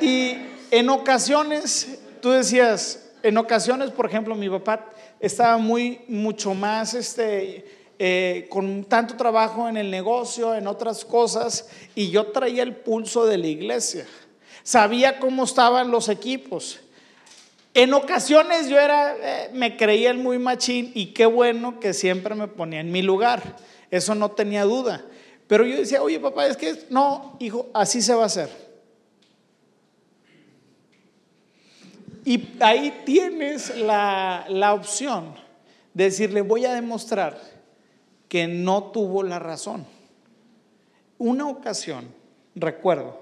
Y 0.00 0.36
en 0.70 0.88
ocasiones, 0.90 1.98
tú 2.20 2.30
decías, 2.30 3.12
en 3.22 3.38
ocasiones, 3.38 3.90
por 3.90 4.06
ejemplo, 4.06 4.34
mi 4.34 4.50
papá 4.50 4.90
estaba 5.20 5.56
muy, 5.56 6.00
mucho 6.08 6.52
más, 6.52 6.94
este, 6.94 7.64
eh, 7.98 8.48
con 8.50 8.84
tanto 8.84 9.16
trabajo 9.16 9.68
en 9.68 9.76
el 9.76 9.90
negocio, 9.90 10.54
en 10.54 10.66
otras 10.66 11.04
cosas, 11.04 11.68
y 11.94 12.10
yo 12.10 12.26
traía 12.32 12.64
el 12.64 12.74
pulso 12.74 13.24
de 13.24 13.38
la 13.38 13.46
iglesia. 13.46 14.04
Sabía 14.64 15.20
cómo 15.20 15.44
estaban 15.44 15.90
los 15.90 16.08
equipos. 16.08 16.80
En 17.74 17.92
ocasiones 17.92 18.68
yo 18.68 18.78
era, 18.78 19.16
eh, 19.20 19.50
me 19.52 19.76
creía 19.76 20.12
el 20.12 20.18
muy 20.18 20.38
machín 20.38 20.92
y 20.94 21.06
qué 21.06 21.26
bueno 21.26 21.80
que 21.80 21.92
siempre 21.92 22.36
me 22.36 22.46
ponía 22.46 22.78
en 22.78 22.92
mi 22.92 23.02
lugar. 23.02 23.56
Eso 23.90 24.14
no 24.14 24.30
tenía 24.30 24.62
duda. 24.62 25.04
Pero 25.48 25.66
yo 25.66 25.76
decía, 25.76 26.00
oye 26.00 26.20
papá, 26.20 26.46
es 26.46 26.56
que 26.56 26.86
no, 26.90 27.36
hijo, 27.40 27.68
así 27.74 28.00
se 28.00 28.14
va 28.14 28.22
a 28.22 28.26
hacer. 28.26 28.48
Y 32.24 32.48
ahí 32.60 33.02
tienes 33.04 33.76
la, 33.76 34.46
la 34.48 34.72
opción 34.72 35.34
de 35.92 36.04
decirle, 36.04 36.42
voy 36.42 36.64
a 36.64 36.72
demostrar 36.72 37.38
que 38.28 38.46
no 38.46 38.84
tuvo 38.84 39.24
la 39.24 39.40
razón. 39.40 39.84
Una 41.18 41.48
ocasión, 41.48 42.06
recuerdo, 42.54 43.20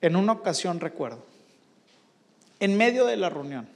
en 0.00 0.16
una 0.16 0.32
ocasión 0.32 0.80
recuerdo, 0.80 1.27
en 2.60 2.76
medio 2.76 3.06
de 3.06 3.16
la 3.16 3.28
reunión, 3.28 3.68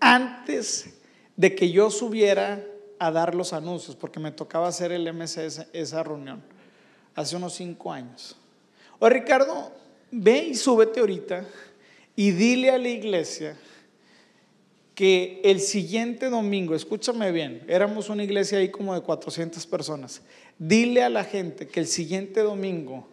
antes 0.00 0.94
de 1.36 1.54
que 1.54 1.70
yo 1.70 1.90
subiera 1.90 2.64
a 2.98 3.10
dar 3.10 3.34
los 3.34 3.52
anuncios, 3.52 3.96
porque 3.96 4.20
me 4.20 4.32
tocaba 4.32 4.68
hacer 4.68 4.92
el 4.92 5.12
MCS 5.12 5.66
esa 5.72 6.02
reunión, 6.02 6.42
hace 7.14 7.36
unos 7.36 7.54
cinco 7.54 7.92
años. 7.92 8.36
O 8.98 9.08
Ricardo, 9.08 9.72
ve 10.10 10.46
y 10.46 10.54
súbete 10.54 11.00
ahorita 11.00 11.44
y 12.14 12.30
dile 12.30 12.70
a 12.70 12.78
la 12.78 12.88
iglesia 12.88 13.56
que 14.94 15.42
el 15.44 15.60
siguiente 15.60 16.30
domingo, 16.30 16.74
escúchame 16.74 17.30
bien, 17.30 17.62
éramos 17.68 18.08
una 18.08 18.24
iglesia 18.24 18.58
ahí 18.58 18.70
como 18.70 18.94
de 18.94 19.02
400 19.02 19.66
personas, 19.66 20.22
dile 20.58 21.02
a 21.02 21.10
la 21.10 21.22
gente 21.22 21.68
que 21.68 21.80
el 21.80 21.86
siguiente 21.86 22.40
domingo 22.40 23.06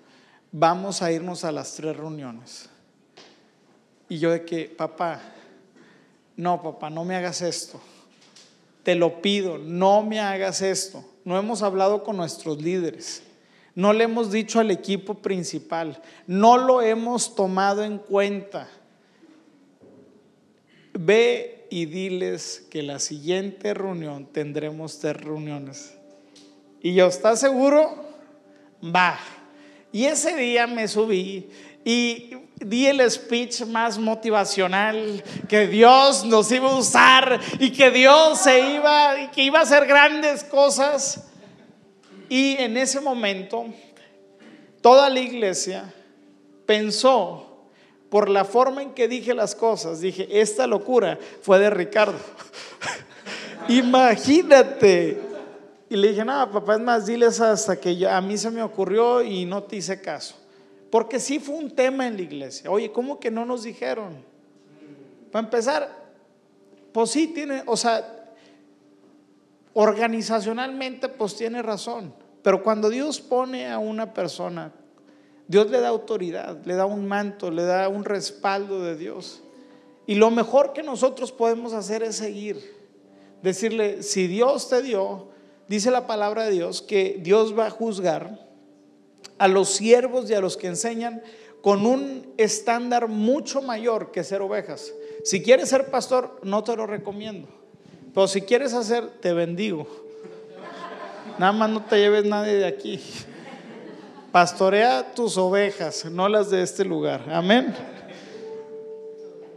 vamos 0.54 1.02
a 1.02 1.12
irnos 1.12 1.44
a 1.44 1.52
las 1.52 1.76
tres 1.76 1.98
reuniones. 1.98 2.70
Y 4.10 4.20
yo 4.20 4.32
de 4.32 4.46
que, 4.46 4.66
papá, 4.66 5.22
no, 6.36 6.62
papá, 6.62 6.90
no 6.90 7.06
me 7.06 7.16
hagas 7.16 7.42
esto. 7.42 7.80
Te 8.84 8.96
lo 8.96 9.22
pido, 9.22 9.58
no 9.58 10.04
me 10.04 10.20
hagas 10.20 10.62
esto. 10.62 11.04
No 11.24 11.38
hemos 11.38 11.62
hablado 11.62 12.04
con 12.04 12.18
nuestros 12.18 12.62
líderes. 12.62 13.24
No 13.76 13.94
le 13.94 14.04
hemos 14.04 14.32
dicho 14.32 14.60
al 14.60 14.72
equipo 14.72 15.16
principal. 15.16 16.02
No 16.28 16.58
lo 16.58 16.82
hemos 16.82 17.36
tomado 17.36 17.84
en 17.84 17.98
cuenta. 17.98 18.70
Ve 20.94 21.68
y 21.70 21.86
diles 21.86 22.68
que 22.70 22.84
la 22.84 23.00
siguiente 23.00 23.74
reunión 23.74 24.28
tendremos 24.28 25.00
tres 25.00 25.18
reuniones. 25.18 25.96
Y 26.82 26.94
yo, 26.94 27.08
¿estás 27.08 27.40
seguro? 27.40 28.06
Va. 28.84 29.18
Y 29.92 30.06
ese 30.06 30.36
día 30.36 30.68
me 30.68 30.88
subí 30.88 31.50
y 31.84 32.36
di 32.56 32.88
el 32.88 33.10
speech 33.10 33.66
más 33.66 33.98
motivacional 33.98 35.24
que 35.48 35.68
Dios 35.68 36.24
nos 36.26 36.52
iba 36.52 36.72
a 36.72 36.76
usar 36.76 37.40
y 37.60 37.72
que 37.72 37.92
Dios 37.92 38.40
se 38.40 38.76
iba 38.76 39.32
que 39.32 39.44
iba 39.44 39.60
a 39.60 39.64
hacer 39.64 39.86
grandes 39.86 40.44
cosas. 40.44 41.26
Y 42.30 42.56
en 42.58 42.78
ese 42.78 43.02
momento 43.02 43.66
toda 44.82 45.10
la 45.10 45.20
iglesia 45.20 45.94
pensó 46.66 47.54
por 48.10 48.30
la 48.30 48.46
forma 48.46 48.84
en 48.84 48.94
que 48.94 49.08
dije 49.08 49.34
las 49.34 49.56
cosas, 49.56 50.00
dije, 50.00 50.28
esta 50.40 50.68
locura 50.68 51.18
fue 51.42 51.58
de 51.58 51.70
Ricardo. 51.70 52.20
Imagínate. 53.68 55.20
Y 55.90 55.96
le 55.96 56.10
dije, 56.10 56.24
no, 56.24 56.52
papá, 56.52 56.76
es 56.76 56.82
más, 56.82 57.06
diles 57.08 57.40
hasta 57.40 57.76
que 57.76 58.08
a 58.08 58.22
mí 58.22 58.38
se 58.38 58.52
me 58.52 58.62
ocurrió 58.62 59.24
y 59.24 59.46
no 59.46 59.64
te 59.64 59.78
hice 59.78 60.00
caso. 60.00 60.36
Porque 60.94 61.20
sí 61.20 61.40
fue 61.40 61.56
un 61.56 61.72
tema 61.72 62.06
en 62.06 62.18
la 62.18 62.22
iglesia. 62.22 62.70
Oye, 62.70 62.92
¿cómo 62.92 63.20
que 63.20 63.32
no 63.32 63.46
nos 63.46 63.64
dijeron? 63.64 64.14
Para 65.32 65.46
empezar, 65.46 65.90
pues 66.92 67.10
sí 67.10 67.30
tiene, 67.30 67.64
o 67.66 67.76
sea, 67.76 68.32
organizacionalmente 69.74 71.10
pues 71.10 71.36
tiene 71.36 71.64
razón. 71.64 72.14
Pero 72.44 72.62
cuando 72.62 72.92
Dios 72.92 73.20
pone 73.22 73.72
a 73.72 73.80
una 73.80 74.14
persona, 74.14 74.72
Dios 75.48 75.72
le 75.72 75.80
da 75.80 75.88
autoridad, 75.88 76.64
le 76.64 76.76
da 76.76 76.86
un 76.86 77.08
manto, 77.08 77.50
le 77.50 77.64
da 77.64 77.90
un 77.90 78.06
respaldo 78.06 78.84
de 78.84 78.96
Dios. 78.96 79.42
Y 80.06 80.14
lo 80.14 80.30
mejor 80.30 80.74
que 80.74 80.84
nosotros 80.84 81.32
podemos 81.32 81.74
hacer 81.74 82.04
es 82.04 82.18
seguir. 82.18 82.62
Decirle, 83.42 84.04
si 84.04 84.28
Dios 84.28 84.70
te 84.70 84.84
dio, 84.84 85.30
dice 85.68 85.90
la 85.90 86.06
palabra 86.06 86.44
de 86.44 86.52
Dios, 86.52 86.84
que 86.84 87.20
Dios 87.20 87.58
va 87.58 87.66
a 87.66 87.72
juzgar 87.72 88.43
a 89.38 89.48
los 89.48 89.70
siervos 89.70 90.30
y 90.30 90.34
a 90.34 90.42
los 90.42 90.58
que 90.58 90.68
enseñan 90.68 91.22
con 91.62 91.86
un 91.86 92.34
estándar 92.38 93.08
mucho 93.08 93.62
mayor 93.62 94.12
que 94.12 94.24
ser 94.24 94.42
ovejas. 94.42 94.94
Si 95.24 95.42
quieres 95.42 95.70
ser 95.70 95.90
pastor, 95.90 96.40
no 96.44 96.64
te 96.64 96.76
lo 96.76 96.86
recomiendo. 96.86 97.48
Pero 98.14 98.28
si 98.28 98.42
quieres 98.42 98.74
hacer, 98.74 99.08
te 99.22 99.32
bendigo. 99.34 99.88
Nada 101.40 101.54
más 101.54 101.70
no 101.70 101.84
te 101.86 101.98
lleves 101.98 102.26
nadie 102.26 102.56
de 102.56 102.66
aquí. 102.66 103.00
Pastorea 104.32 105.14
tus 105.14 105.38
ovejas, 105.38 106.06
no 106.06 106.28
las 106.28 106.50
de 106.50 106.62
este 106.62 106.84
lugar. 106.84 107.26
Amén. 107.30 107.74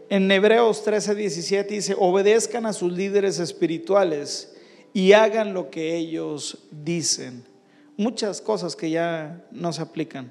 En 0.09 0.31
Hebreos 0.31 0.85
13, 0.85 1.15
17 1.17 1.75
dice, 1.75 1.97
obedezcan 1.99 2.67
a 2.67 2.73
sus 2.73 2.93
líderes 2.93 3.41
espirituales 3.41 4.55
y 4.93 5.13
hagan 5.13 5.55
lo 5.55 5.71
que 5.71 5.97
ellos 5.97 6.59
dicen 6.71 7.56
muchas 7.97 8.41
cosas 8.41 8.77
que 8.77 8.91
ya 8.91 9.45
no 9.51 9.73
se 9.73 9.83
aplican 9.83 10.31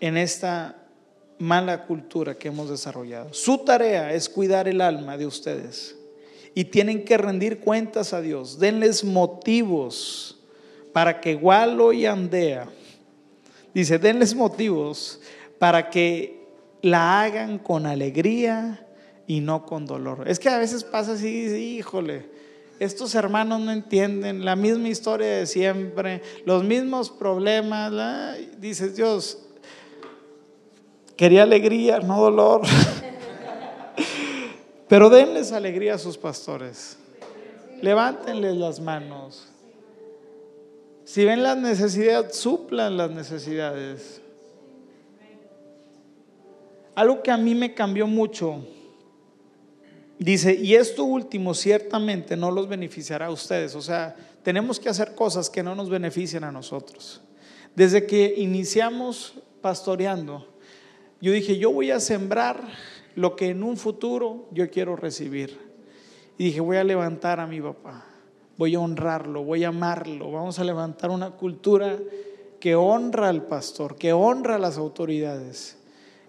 en 0.00 0.16
esta 0.16 0.76
mala 1.38 1.86
cultura 1.86 2.34
que 2.36 2.48
hemos 2.48 2.68
desarrollado. 2.68 3.32
Su 3.32 3.58
tarea 3.58 4.12
es 4.12 4.28
cuidar 4.28 4.68
el 4.68 4.80
alma 4.80 5.16
de 5.16 5.26
ustedes 5.26 5.96
y 6.54 6.64
tienen 6.64 7.04
que 7.04 7.16
rendir 7.16 7.60
cuentas 7.60 8.12
a 8.12 8.20
Dios. 8.20 8.58
Denles 8.58 9.04
motivos 9.04 10.38
para 10.92 11.20
que 11.20 11.34
Gualo 11.34 11.92
y 11.92 12.06
Andea, 12.06 12.68
dice, 13.72 13.98
denles 13.98 14.34
motivos 14.34 15.20
para 15.58 15.88
que 15.90 16.40
la 16.82 17.22
hagan 17.22 17.58
con 17.58 17.86
alegría 17.86 18.86
y 19.26 19.40
no 19.40 19.64
con 19.64 19.86
dolor. 19.86 20.28
Es 20.28 20.38
que 20.38 20.48
a 20.48 20.58
veces 20.58 20.82
pasa 20.82 21.12
así, 21.12 21.28
híjole, 21.28 22.28
estos 22.80 23.14
hermanos 23.14 23.60
no 23.60 23.70
entienden 23.72 24.42
la 24.42 24.56
misma 24.56 24.88
historia 24.88 25.28
de 25.28 25.46
siempre, 25.46 26.22
los 26.46 26.64
mismos 26.64 27.10
problemas. 27.10 27.92
Dices, 28.58 28.96
Dios, 28.96 29.38
quería 31.14 31.42
alegría, 31.42 32.00
no 32.00 32.22
dolor. 32.22 32.62
Pero 34.88 35.10
denles 35.10 35.52
alegría 35.52 35.96
a 35.96 35.98
sus 35.98 36.16
pastores. 36.16 36.96
Levántenles 37.82 38.56
las 38.56 38.80
manos. 38.80 39.46
Si 41.04 41.22
ven 41.26 41.42
las 41.42 41.58
necesidades, 41.58 42.34
suplan 42.34 42.96
las 42.96 43.10
necesidades. 43.10 44.22
Algo 46.94 47.22
que 47.22 47.30
a 47.30 47.36
mí 47.36 47.54
me 47.54 47.74
cambió 47.74 48.06
mucho. 48.06 48.64
Dice, 50.20 50.54
y 50.54 50.74
esto 50.74 51.04
último 51.04 51.54
ciertamente 51.54 52.36
no 52.36 52.50
los 52.50 52.68
beneficiará 52.68 53.26
a 53.26 53.30
ustedes. 53.30 53.74
O 53.74 53.80
sea, 53.80 54.14
tenemos 54.42 54.78
que 54.78 54.90
hacer 54.90 55.14
cosas 55.14 55.48
que 55.48 55.62
no 55.62 55.74
nos 55.74 55.88
beneficien 55.88 56.44
a 56.44 56.52
nosotros. 56.52 57.22
Desde 57.74 58.04
que 58.04 58.34
iniciamos 58.36 59.32
pastoreando, 59.62 60.46
yo 61.22 61.32
dije, 61.32 61.56
yo 61.56 61.72
voy 61.72 61.90
a 61.90 62.00
sembrar 62.00 62.62
lo 63.16 63.34
que 63.34 63.48
en 63.48 63.62
un 63.62 63.78
futuro 63.78 64.46
yo 64.52 64.68
quiero 64.68 64.94
recibir. 64.94 65.58
Y 66.36 66.44
dije, 66.44 66.60
voy 66.60 66.76
a 66.76 66.84
levantar 66.84 67.40
a 67.40 67.46
mi 67.46 67.62
papá, 67.62 68.04
voy 68.58 68.74
a 68.74 68.80
honrarlo, 68.80 69.42
voy 69.42 69.64
a 69.64 69.68
amarlo, 69.68 70.30
vamos 70.30 70.58
a 70.58 70.64
levantar 70.64 71.08
una 71.08 71.30
cultura 71.30 71.98
que 72.60 72.74
honra 72.74 73.30
al 73.30 73.46
pastor, 73.46 73.96
que 73.96 74.12
honra 74.12 74.56
a 74.56 74.58
las 74.58 74.76
autoridades. 74.76 75.78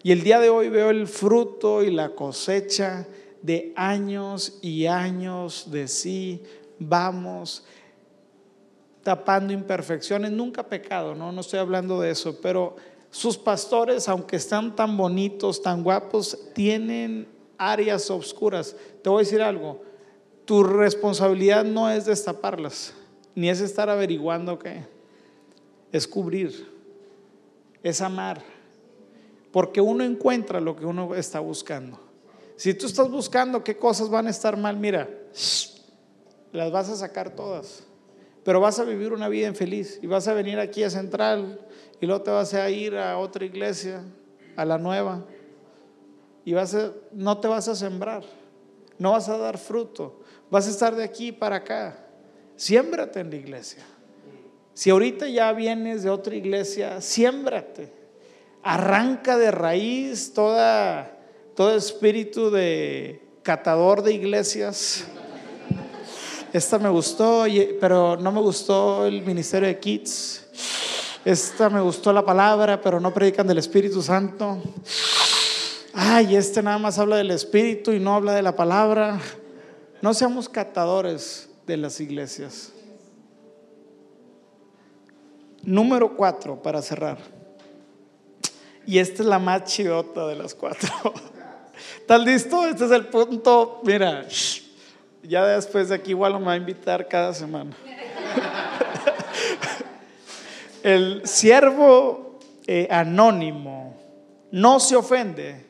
Y 0.01 0.13
el 0.13 0.23
día 0.23 0.39
de 0.39 0.49
hoy 0.49 0.69
veo 0.69 0.91
el 0.91 1.07
fruto 1.07 1.83
y 1.83 1.91
la 1.91 2.15
cosecha 2.15 3.05
de 3.41 3.73
años 3.75 4.59
y 4.61 4.85
años 4.85 5.71
de 5.71 5.87
sí, 5.87 6.43
vamos 6.79 7.63
tapando 9.03 9.51
imperfecciones, 9.53 10.31
nunca 10.31 10.63
pecado, 10.67 11.15
no, 11.15 11.31
no 11.31 11.41
estoy 11.41 11.59
hablando 11.59 11.99
de 11.99 12.11
eso, 12.11 12.39
pero 12.41 12.75
sus 13.09 13.37
pastores, 13.37 14.07
aunque 14.07 14.37
están 14.37 14.75
tan 14.75 14.95
bonitos, 14.95 15.61
tan 15.61 15.83
guapos, 15.83 16.37
tienen 16.53 17.27
áreas 17.57 18.09
oscuras. 18.09 18.75
Te 19.03 19.09
voy 19.09 19.21
a 19.21 19.25
decir 19.25 19.41
algo, 19.41 19.81
tu 20.45 20.63
responsabilidad 20.63 21.63
no 21.63 21.89
es 21.89 22.05
destaparlas, 22.05 22.93
ni 23.35 23.49
es 23.49 23.59
estar 23.61 23.89
averiguando 23.89 24.57
qué, 24.57 24.85
es 25.91 26.07
cubrir, 26.07 26.67
es 27.83 28.01
amar, 28.01 28.41
porque 29.51 29.81
uno 29.81 30.03
encuentra 30.03 30.59
lo 30.59 30.75
que 30.75 30.85
uno 30.85 31.13
está 31.15 31.39
buscando. 31.39 31.99
Si 32.62 32.76
tú 32.76 32.86
estás 32.86 33.09
buscando 33.09 33.64
qué 33.64 33.76
cosas 33.76 34.07
van 34.07 34.28
a 34.28 34.30
estar 34.30 34.55
mal, 34.55 34.78
mira, 34.78 35.09
las 36.51 36.72
vas 36.72 36.89
a 36.89 36.95
sacar 36.95 37.36
todas, 37.36 37.84
pero 38.43 38.59
vas 38.59 38.78
a 38.78 38.84
vivir 38.84 39.14
una 39.14 39.30
vida 39.30 39.47
infeliz 39.47 39.97
y 39.99 40.05
vas 40.05 40.28
a 40.28 40.36
venir 40.36 40.59
aquí 40.59 40.84
a 40.84 40.91
Central 40.91 41.59
y 41.99 42.05
luego 42.05 42.22
te 42.22 42.30
vas 42.30 42.53
a 42.53 42.70
ir 42.70 42.95
a 42.97 43.18
otra 43.18 43.45
iglesia, 43.45 44.03
a 44.55 44.64
la 44.64 44.78
nueva, 44.78 45.26
y 46.45 46.53
vas 46.53 46.76
a, 46.76 46.91
no 47.14 47.39
te 47.39 47.47
vas 47.47 47.68
a 47.68 47.74
sembrar, 47.74 48.22
no 48.99 49.14
vas 49.14 49.28
a 49.28 49.39
dar 49.39 49.57
fruto, 49.57 50.22
vas 50.51 50.68
a 50.68 50.70
estar 50.70 50.95
de 50.95 51.03
aquí 51.03 51.32
para 51.32 51.55
acá. 51.55 52.05
Siémbrate 52.57 53.22
en 53.22 53.32
la 53.32 53.38
iglesia. 53.38 53.84
Si 54.76 54.91
ahorita 54.91 55.28
ya 55.28 55.51
vienes 55.51 56.03
de 56.03 56.12
otra 56.12 56.36
iglesia, 56.36 57.01
siémbrate. 57.01 57.91
Arranca 58.62 59.36
de 59.39 59.49
raíz 59.49 60.32
toda, 60.36 61.18
todo 61.62 61.76
espíritu 61.76 62.49
de 62.49 63.22
catador 63.43 64.01
de 64.01 64.12
iglesias. 64.12 65.03
Esta 66.51 66.80
me 66.80 66.89
gustó, 66.89 67.45
pero 67.80 68.18
no 68.18 68.32
me 68.32 68.41
gustó 68.41 69.05
el 69.05 69.22
ministerio 69.22 69.68
de 69.68 69.78
Kids. 69.78 70.43
Esta 71.24 71.70
me 71.70 71.80
gustó 71.80 72.12
la 72.12 72.26
palabra, 72.26 72.82
pero 72.82 72.99
no 72.99 73.14
predican 73.14 73.45
del 73.45 73.59
Espíritu 73.59 74.01
Santo. 74.01 74.59
Ay, 75.93 76.36
este 76.36 76.64
nada 76.64 76.80
más 76.80 76.97
habla 76.97 77.18
del 77.18 77.30
Espíritu 77.30 77.91
y 77.91 77.99
no 77.99 78.16
habla 78.16 78.34
de 78.34 78.41
la 78.41 78.55
palabra. 78.55 79.20
No 80.01 80.16
seamos 80.16 80.49
catadores 80.49 81.47
de 81.68 81.78
las 81.78 81.99
iglesias. 81.99 82.72
Número 85.62 86.18
cuatro, 86.18 86.59
para 86.59 86.82
cerrar. 86.82 87.20
Y 88.88 88.97
esta 88.97 89.22
es 89.22 89.30
la 89.30 89.38
más 89.38 89.66
chidota 89.66 90.26
de 90.26 90.38
las 90.38 90.55
cuatro. 90.55 90.89
¿Estás 91.97 92.23
listo? 92.23 92.67
Este 92.67 92.86
es 92.86 92.91
el 92.91 93.07
punto. 93.07 93.82
Mira, 93.84 94.27
ya 95.23 95.45
después 95.45 95.89
de 95.89 95.95
aquí 95.95 96.11
igual 96.11 96.39
me 96.39 96.45
va 96.45 96.53
a 96.53 96.57
invitar 96.57 97.07
cada 97.07 97.34
semana. 97.34 97.75
El 100.84 101.27
siervo 101.27 102.39
eh, 102.65 102.88
anónimo 102.89 103.95
no 104.51 104.79
se 104.79 104.95
ofende 104.95 105.65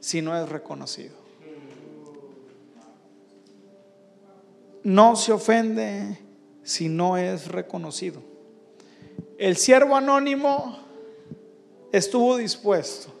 si 0.00 0.22
no 0.22 0.36
es 0.36 0.48
reconocido. 0.48 1.14
No 4.82 5.16
se 5.16 5.32
ofende 5.32 6.18
si 6.62 6.88
no 6.88 7.16
es 7.16 7.48
reconocido. 7.48 8.22
El 9.38 9.56
siervo 9.56 9.96
anónimo 9.96 10.78
estuvo 11.92 12.36
dispuesto. 12.36 13.12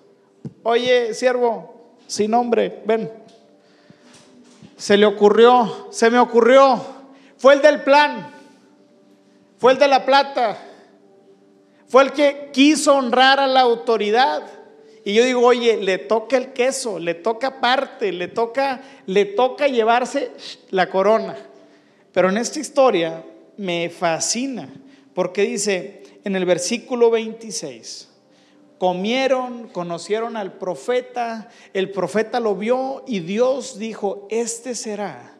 Oye, 0.62 1.14
siervo, 1.14 1.73
sin 2.06 2.30
nombre, 2.30 2.82
ven. 2.84 3.10
Se 4.76 4.96
le 4.96 5.06
ocurrió, 5.06 5.88
se 5.90 6.10
me 6.10 6.18
ocurrió. 6.18 6.80
Fue 7.36 7.54
el 7.54 7.62
del 7.62 7.82
plan, 7.82 8.32
fue 9.58 9.72
el 9.72 9.78
de 9.78 9.88
la 9.88 10.04
plata 10.04 10.58
fue 11.94 12.02
el 12.02 12.12
que 12.12 12.50
quiso 12.52 12.96
honrar 12.96 13.38
a 13.38 13.46
la 13.46 13.60
autoridad. 13.60 14.42
Y 15.04 15.14
yo 15.14 15.24
digo, 15.24 15.46
oye, 15.46 15.76
le 15.76 15.98
toca 15.98 16.36
el 16.36 16.52
queso, 16.52 16.98
le 16.98 17.14
toca 17.14 17.60
parte, 17.60 18.10
le 18.10 18.26
toca, 18.26 18.82
le 19.06 19.26
toca 19.26 19.68
llevarse 19.68 20.32
la 20.70 20.90
corona. 20.90 21.36
Pero 22.10 22.30
en 22.30 22.38
esta 22.38 22.58
historia 22.58 23.22
me 23.58 23.90
fascina, 23.90 24.68
porque 25.14 25.42
dice 25.42 26.02
en 26.24 26.34
el 26.34 26.46
versículo 26.46 27.12
26, 27.12 28.08
comieron, 28.78 29.68
conocieron 29.68 30.36
al 30.36 30.54
profeta, 30.54 31.48
el 31.72 31.90
profeta 31.90 32.40
lo 32.40 32.54
vio 32.56 33.04
y 33.06 33.20
Dios 33.20 33.78
dijo, 33.78 34.26
este 34.30 34.74
será 34.74 35.36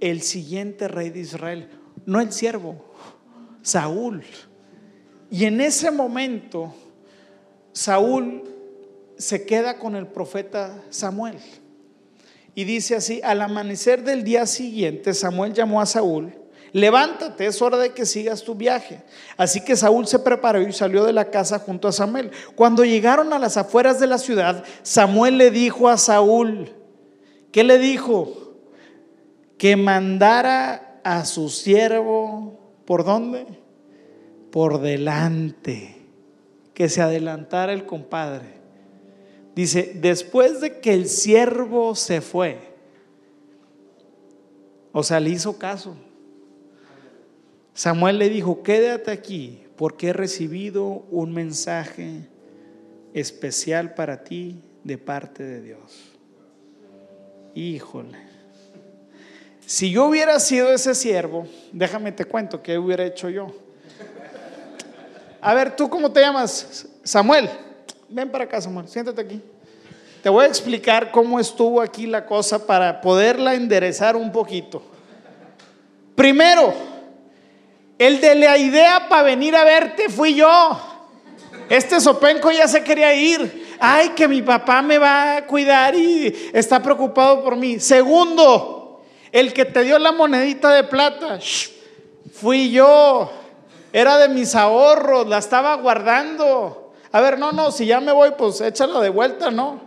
el 0.00 0.22
siguiente 0.22 0.88
rey 0.88 1.10
de 1.10 1.20
Israel, 1.20 1.70
no 2.06 2.20
el 2.20 2.32
siervo, 2.32 2.84
Saúl. 3.62 4.22
Y 5.30 5.44
en 5.44 5.60
ese 5.60 5.90
momento, 5.90 6.74
Saúl 7.72 8.42
se 9.16 9.44
queda 9.44 9.78
con 9.78 9.94
el 9.94 10.06
profeta 10.06 10.82
Samuel. 10.90 11.38
Y 12.54 12.64
dice 12.64 12.96
así, 12.96 13.20
al 13.22 13.42
amanecer 13.42 14.02
del 14.02 14.24
día 14.24 14.46
siguiente, 14.46 15.14
Samuel 15.14 15.52
llamó 15.52 15.80
a 15.80 15.86
Saúl, 15.86 16.32
levántate, 16.72 17.46
es 17.46 17.60
hora 17.62 17.78
de 17.78 17.92
que 17.92 18.06
sigas 18.06 18.42
tu 18.42 18.54
viaje. 18.54 19.02
Así 19.36 19.60
que 19.60 19.76
Saúl 19.76 20.06
se 20.06 20.18
preparó 20.18 20.60
y 20.60 20.72
salió 20.72 21.04
de 21.04 21.12
la 21.12 21.30
casa 21.30 21.58
junto 21.58 21.88
a 21.88 21.92
Samuel. 21.92 22.30
Cuando 22.54 22.84
llegaron 22.84 23.32
a 23.32 23.38
las 23.38 23.56
afueras 23.56 24.00
de 24.00 24.06
la 24.06 24.18
ciudad, 24.18 24.64
Samuel 24.82 25.38
le 25.38 25.50
dijo 25.50 25.88
a 25.88 25.96
Saúl, 25.96 26.72
¿qué 27.52 27.64
le 27.64 27.78
dijo? 27.78 28.54
Que 29.58 29.76
mandara 29.76 31.00
a 31.04 31.24
su 31.24 31.48
siervo, 31.48 32.58
¿por 32.84 33.04
dónde? 33.04 33.46
por 34.50 34.80
delante, 34.80 35.96
que 36.74 36.88
se 36.88 37.00
adelantara 37.00 37.72
el 37.72 37.86
compadre. 37.86 38.60
Dice, 39.54 39.92
después 39.96 40.60
de 40.60 40.80
que 40.80 40.92
el 40.92 41.08
siervo 41.08 41.94
se 41.94 42.20
fue, 42.20 42.58
o 44.92 45.02
sea, 45.02 45.20
le 45.20 45.30
hizo 45.30 45.58
caso. 45.58 45.96
Samuel 47.74 48.18
le 48.18 48.28
dijo, 48.28 48.62
quédate 48.62 49.10
aquí 49.10 49.64
porque 49.76 50.08
he 50.08 50.12
recibido 50.12 51.04
un 51.10 51.32
mensaje 51.32 52.28
especial 53.14 53.94
para 53.94 54.22
ti 54.24 54.62
de 54.84 54.98
parte 54.98 55.42
de 55.42 55.62
Dios. 55.62 55.80
Híjole. 57.54 58.18
Si 59.66 59.90
yo 59.90 60.06
hubiera 60.06 60.38
sido 60.40 60.72
ese 60.72 60.94
siervo, 60.94 61.46
déjame 61.72 62.12
te 62.12 62.24
cuento 62.24 62.62
qué 62.62 62.76
hubiera 62.78 63.04
hecho 63.04 63.28
yo. 63.28 63.54
A 65.40 65.54
ver, 65.54 65.74
¿tú 65.76 65.88
cómo 65.88 66.10
te 66.10 66.20
llamas? 66.20 66.86
Samuel. 67.02 67.48
Ven 68.08 68.30
para 68.30 68.44
acá, 68.44 68.60
Samuel. 68.60 68.88
Siéntate 68.88 69.20
aquí. 69.20 69.40
Te 70.22 70.28
voy 70.28 70.44
a 70.44 70.48
explicar 70.48 71.10
cómo 71.10 71.40
estuvo 71.40 71.80
aquí 71.80 72.06
la 72.06 72.26
cosa 72.26 72.66
para 72.66 73.00
poderla 73.00 73.54
enderezar 73.54 74.16
un 74.16 74.30
poquito. 74.30 74.82
Primero, 76.14 76.74
el 78.00 78.18
de 78.18 78.34
la 78.34 78.56
idea 78.56 79.08
para 79.10 79.24
venir 79.24 79.54
a 79.54 79.62
verte 79.62 80.08
fui 80.08 80.34
yo. 80.34 80.80
Este 81.68 82.00
sopenco 82.00 82.50
ya 82.50 82.66
se 82.66 82.82
quería 82.82 83.12
ir. 83.12 83.76
Ay, 83.78 84.08
que 84.16 84.26
mi 84.26 84.40
papá 84.40 84.80
me 84.80 84.96
va 84.96 85.36
a 85.36 85.46
cuidar 85.46 85.94
y 85.94 86.50
está 86.54 86.82
preocupado 86.82 87.44
por 87.44 87.56
mí. 87.56 87.78
Segundo, 87.78 89.02
el 89.30 89.52
que 89.52 89.66
te 89.66 89.84
dio 89.84 89.98
la 89.98 90.12
monedita 90.12 90.72
de 90.72 90.84
plata, 90.84 91.38
fui 92.32 92.70
yo. 92.70 93.30
Era 93.92 94.16
de 94.16 94.30
mis 94.30 94.54
ahorros, 94.54 95.28
la 95.28 95.36
estaba 95.36 95.74
guardando. 95.74 96.94
A 97.12 97.20
ver, 97.20 97.38
no, 97.38 97.52
no, 97.52 97.70
si 97.70 97.84
ya 97.84 98.00
me 98.00 98.12
voy, 98.12 98.30
pues 98.30 98.62
échala 98.62 98.98
de 99.00 99.10
vuelta, 99.10 99.50
¿no? 99.50 99.78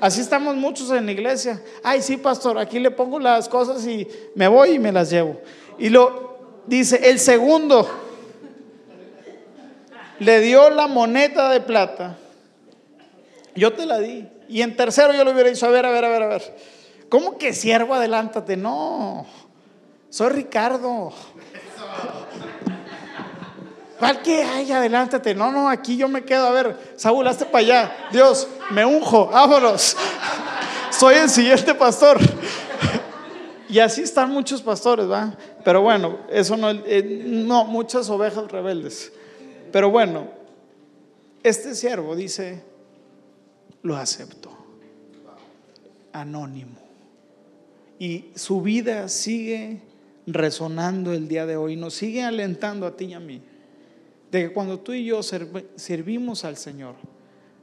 Así 0.00 0.20
estamos 0.20 0.54
muchos 0.54 0.92
en 0.92 1.06
la 1.06 1.12
iglesia. 1.12 1.60
Ay, 1.82 2.00
sí, 2.00 2.16
pastor, 2.16 2.60
aquí 2.60 2.78
le 2.78 2.92
pongo 2.92 3.18
las 3.18 3.48
cosas 3.48 3.84
y 3.88 4.06
me 4.36 4.46
voy 4.46 4.74
y 4.74 4.78
me 4.78 4.92
las 4.92 5.10
llevo. 5.10 5.40
Y 5.78 5.88
lo 5.88 6.25
dice, 6.66 7.10
el 7.10 7.18
segundo 7.18 7.88
le 10.18 10.40
dio 10.40 10.70
la 10.70 10.86
moneda 10.86 11.50
de 11.50 11.60
plata. 11.60 12.16
Yo 13.54 13.72
te 13.72 13.86
la 13.86 13.98
di. 13.98 14.28
Y 14.48 14.62
en 14.62 14.76
tercero 14.76 15.12
yo 15.12 15.24
le 15.24 15.32
hubiera 15.32 15.50
dicho, 15.50 15.66
a 15.66 15.70
ver, 15.70 15.86
a 15.86 15.90
ver, 15.90 16.04
a 16.04 16.08
ver, 16.08 16.22
a 16.22 16.28
ver. 16.28 16.56
¿Cómo 17.08 17.38
que 17.38 17.52
siervo, 17.52 17.94
adelántate? 17.94 18.56
No, 18.56 19.26
soy 20.10 20.30
Ricardo. 20.30 21.12
¿Cuál 23.98 24.20
que 24.22 24.42
hay? 24.42 24.70
Adelántate. 24.70 25.34
No, 25.34 25.50
no, 25.50 25.68
aquí 25.68 25.96
yo 25.96 26.08
me 26.08 26.24
quedo. 26.24 26.46
A 26.46 26.50
ver, 26.50 26.94
Saúl, 26.96 27.26
hazte 27.26 27.46
para 27.46 27.58
allá. 27.58 27.96
Dios, 28.12 28.46
me 28.70 28.84
unjo, 28.84 29.28
vámonos. 29.28 29.96
Soy 30.90 31.14
el 31.16 31.30
siguiente 31.30 31.74
pastor. 31.74 32.18
Y 33.68 33.78
así 33.78 34.02
están 34.02 34.30
muchos 34.30 34.62
pastores, 34.62 35.10
¿va? 35.10 35.32
Pero 35.66 35.82
bueno, 35.82 36.20
eso 36.30 36.56
no, 36.56 36.70
eh, 36.70 37.24
no, 37.26 37.64
muchas 37.64 38.08
ovejas 38.08 38.52
rebeldes. 38.52 39.12
Pero 39.72 39.90
bueno, 39.90 40.28
este 41.42 41.74
siervo 41.74 42.14
dice, 42.14 42.62
lo 43.82 43.96
acepto. 43.96 44.56
Anónimo. 46.12 46.76
Y 47.98 48.26
su 48.36 48.62
vida 48.62 49.08
sigue 49.08 49.80
resonando 50.28 51.12
el 51.12 51.26
día 51.26 51.46
de 51.46 51.56
hoy, 51.56 51.74
nos 51.74 51.94
sigue 51.94 52.22
alentando 52.22 52.86
a 52.86 52.96
ti 52.96 53.06
y 53.06 53.14
a 53.14 53.18
mí 53.18 53.42
de 54.30 54.42
que 54.42 54.52
cuando 54.52 54.78
tú 54.78 54.92
y 54.92 55.04
yo 55.04 55.20
servimos 55.24 56.44
al 56.44 56.58
Señor, 56.58 56.94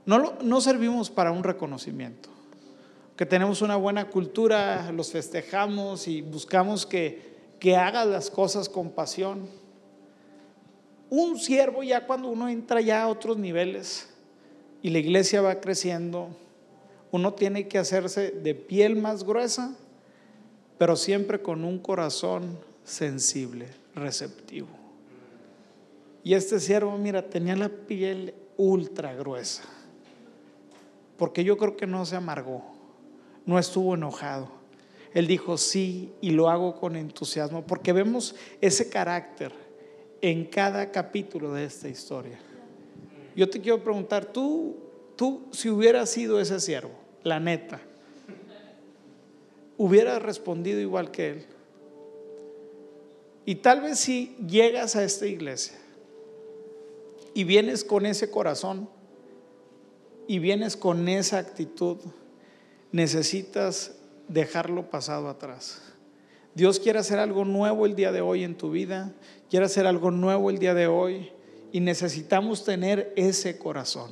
no, 0.05 0.33
no 0.41 0.59
servimos 0.59 1.09
para 1.09 1.31
un 1.31 1.45
reconocimiento, 1.45 2.27
que 3.15 3.25
tenemos 3.25 3.61
una 3.61 3.77
buena 3.77 4.09
cultura, 4.09 4.91
los 4.91 5.09
festejamos 5.09 6.09
y 6.09 6.21
buscamos 6.21 6.85
que, 6.85 7.32
que 7.64 7.78
hagas 7.78 8.05
las 8.05 8.30
cosas 8.30 8.68
con 8.68 8.89
pasión. 8.89 9.47
Un 11.09 11.39
siervo 11.39 11.82
ya 11.82 12.05
cuando 12.05 12.28
uno 12.28 12.49
entra 12.49 12.82
ya 12.82 13.03
a 13.03 13.07
otros 13.07 13.38
niveles 13.38 14.09
y 14.82 14.89
la 14.89 14.99
iglesia 14.99 15.39
va 15.41 15.61
creciendo, 15.61 16.28
uno 17.09 17.34
tiene 17.36 17.70
que 17.70 17.78
hacerse 17.78 18.32
de 18.32 18.53
piel 18.53 18.97
más 18.97 19.24
gruesa, 19.24 19.78
pero 20.78 20.97
siempre 20.97 21.41
con 21.41 21.64
un 21.64 21.80
corazón 21.80 22.59
sensible, 22.84 23.70
receptivo. 23.95 24.68
Y 26.22 26.34
este 26.34 26.59
siervo, 26.59 26.97
mira, 26.97 27.30
tenía 27.30 27.55
la 27.55 27.70
piel 27.70 28.34
ultra 28.57 29.16
gruesa. 29.16 29.64
Porque 31.16 31.45
yo 31.45 31.55
creo 31.55 31.78
que 31.78 31.88
no 31.88 32.05
se 32.05 32.18
amargó, 32.18 32.61
no 33.45 33.57
estuvo 33.57 33.95
enojado. 33.95 34.62
Él 35.14 35.28
dijo 35.28 35.57
sí 35.57 36.11
y 36.22 36.32
lo 36.32 36.49
hago 36.49 36.80
con 36.80 36.95
entusiasmo, 36.95 37.66
porque 37.66 37.93
vemos 37.93 38.36
ese 38.61 38.89
carácter 38.89 39.51
en 40.22 40.45
cada 40.45 40.91
capítulo 40.91 41.53
de 41.53 41.66
esta 41.66 41.88
historia. 41.88 42.39
Yo 43.36 43.49
te 43.49 43.61
quiero 43.61 43.84
preguntar, 43.84 44.26
tú, 44.26 44.78
tú 45.16 45.43
si 45.51 45.70
hubieras 45.70 46.09
sido 46.09 46.39
ese 46.39 46.59
siervo, 46.59 46.93
la 47.24 47.39
neta, 47.39 47.82
hubieras 49.78 50.22
respondido 50.22 50.80
igual 50.80 51.11
que 51.11 51.30
él. 51.30 51.45
Y 53.45 53.55
tal 53.55 53.82
vez 53.82 53.99
si 53.99 54.36
llegas 54.47 54.95
a 54.95 55.03
esta 55.03 55.28
iglesia 55.28 55.78
y 57.34 57.43
vienes 57.43 57.84
con 57.84 58.05
ese 58.05 58.32
corazón 58.32 58.89
y 60.28 60.39
vienes 60.39 60.78
con 60.78 61.09
esa 61.09 61.39
actitud, 61.39 61.97
necesitas 62.91 63.97
dejarlo 64.28 64.89
pasado 64.89 65.30
atrás. 65.30 65.82
Dios 66.55 66.80
quiere 66.80 66.99
hacer 66.99 67.19
algo 67.19 67.45
nuevo 67.45 67.86
el 67.86 67.95
día 67.95 68.11
de 68.11 68.21
hoy 68.21 68.43
en 68.43 68.55
tu 68.55 68.71
vida, 68.71 69.11
quiere 69.49 69.65
hacer 69.65 69.88
algo 69.88 70.11
nuevo 70.11 70.49
el 70.49 70.59
día 70.59 70.74
de 70.74 70.88
hoy 70.88 71.32
y 71.71 71.80
necesitamos 71.80 72.63
tener 72.63 73.11
ese 73.15 73.57
corazón. 73.57 74.11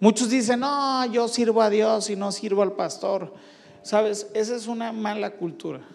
Muchos 0.00 0.30
dicen, 0.30 0.60
no, 0.60 1.06
yo 1.06 1.28
sirvo 1.28 1.62
a 1.62 1.70
Dios 1.70 2.10
y 2.10 2.16
no 2.16 2.32
sirvo 2.32 2.62
al 2.62 2.72
pastor. 2.72 3.32
Sabes, 3.82 4.26
esa 4.34 4.56
es 4.56 4.66
una 4.66 4.90
mala 4.90 5.36
cultura. 5.36 5.86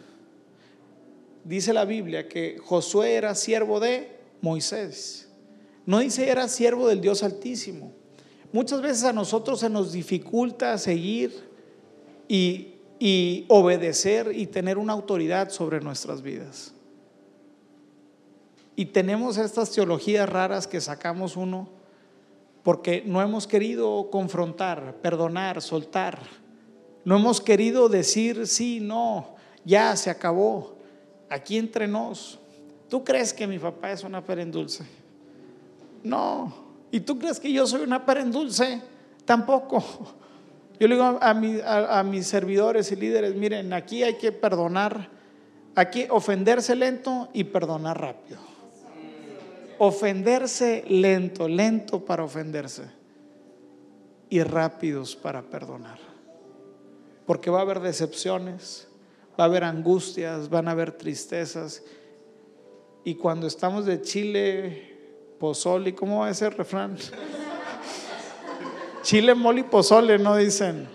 Dice 1.44 1.74
la 1.74 1.84
Biblia 1.84 2.30
que 2.30 2.58
Josué 2.64 3.16
era 3.16 3.36
siervo 3.36 3.82
de 3.82 4.18
Moisés. 4.42 5.30
No 5.86 6.00
dice 6.00 6.30
era 6.30 6.48
siervo 6.48 6.88
del 6.88 7.02
Dios 7.02 7.24
Altísimo. 7.24 7.94
Muchas 8.54 8.82
veces 8.82 9.04
a 9.04 9.14
nosotros 9.14 9.60
se 9.60 9.70
nos 9.70 9.92
dificulta 9.92 10.78
seguir 10.78 11.34
y, 12.30 12.76
y 13.00 13.46
obedecer 13.48 14.32
y 14.34 14.48
tener 14.48 14.78
una 14.78 14.94
autoridad 14.94 15.50
sobre 15.50 15.82
nuestras 15.82 16.22
vidas. 16.22 16.74
Y 18.76 18.88
tenemos 18.88 19.38
estas 19.38 19.72
teologías 19.72 20.30
raras 20.30 20.68
que 20.68 20.82
sacamos 20.82 21.36
uno 21.36 21.70
porque 22.64 23.04
no 23.06 23.22
hemos 23.22 23.48
querido 23.48 24.10
confrontar, 24.12 24.96
perdonar, 25.02 25.62
soltar. 25.62 26.20
No 27.06 27.16
hemos 27.16 27.40
querido 27.42 27.90
decir 27.90 28.46
sí, 28.46 28.80
no, 28.80 29.36
ya 29.64 29.96
se 29.96 30.10
acabó. 30.10 30.76
Aquí 31.30 31.58
entre 31.58 31.88
nos. 31.88 32.40
¿Tú 32.90 33.04
crees 33.04 33.34
que 33.34 33.48
mi 33.48 33.60
papá 33.60 33.92
es 33.92 34.04
una 34.04 34.22
dulce 34.52 34.86
no. 36.04 36.54
¿Y 36.92 37.02
tú 37.02 37.20
crees 37.20 37.40
que 37.40 37.52
yo 37.52 37.68
soy 37.68 37.82
una 37.82 38.04
en 38.08 38.32
dulce? 38.32 38.82
Tampoco. 39.26 39.84
Yo 40.80 40.88
le 40.88 40.96
digo 40.96 41.18
a, 41.20 42.04
mis 42.04 42.28
servidores 42.28 42.92
y 42.92 42.96
líderes, 42.96 43.36
miren, 43.36 43.74
aquí 43.74 44.04
hay 44.04 44.16
que 44.16 44.32
perdonar, 44.32 45.10
aquí 45.76 46.06
ofenderse 46.10 46.76
lento 46.76 47.30
y 47.34 47.46
perdonar 47.46 48.00
rápido. 48.00 48.40
Ofenderse 49.80 50.84
lento, 50.88 51.48
lento 51.48 52.06
para 52.06 52.24
ofenderse 52.24 52.84
y 54.30 54.42
rápidos 54.44 55.16
para 55.16 55.42
perdonar. 55.42 56.00
Porque 57.26 57.50
va 57.50 57.60
a 57.60 57.64
haber 57.64 57.80
decepciones, 57.80 58.88
va 59.40 59.46
a 59.46 59.48
haber 59.48 59.64
angustias, 59.64 60.50
van 60.50 60.68
a 60.68 60.72
haber 60.72 60.92
tristezas. 60.92 61.84
Y 63.04 63.16
cuando 63.16 63.48
estamos 63.48 63.86
de 63.86 64.02
Chile 64.02 64.98
pozole, 65.40 65.96
¿cómo 65.96 66.20
va 66.20 66.30
ese 66.30 66.50
refrán? 66.50 66.98
Chile, 69.08 69.36
mole 69.36 69.62
y 69.62 69.64
pozole, 69.64 70.20
no 70.20 70.36
dicen. 70.36 70.86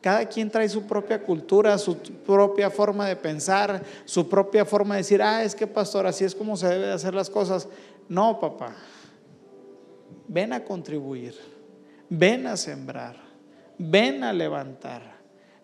Cada 0.00 0.26
quien 0.26 0.48
trae 0.48 0.68
su 0.68 0.86
propia 0.86 1.20
cultura, 1.20 1.76
su 1.76 1.96
propia 1.98 2.70
forma 2.70 3.08
de 3.08 3.16
pensar, 3.16 3.82
su 4.04 4.28
propia 4.28 4.64
forma 4.64 4.94
de 4.94 5.00
decir, 5.00 5.20
ah, 5.20 5.42
es 5.42 5.56
que 5.56 5.66
pastor, 5.66 6.06
así 6.06 6.24
es 6.24 6.36
como 6.36 6.56
se 6.56 6.68
debe 6.68 6.86
de 6.86 6.92
hacer 6.92 7.14
las 7.14 7.28
cosas. 7.28 7.66
No, 8.08 8.38
papá. 8.38 8.76
Ven 10.28 10.52
a 10.52 10.62
contribuir, 10.62 11.34
ven 12.08 12.46
a 12.46 12.56
sembrar, 12.56 13.16
ven 13.76 14.22
a 14.22 14.32
levantar, 14.32 15.16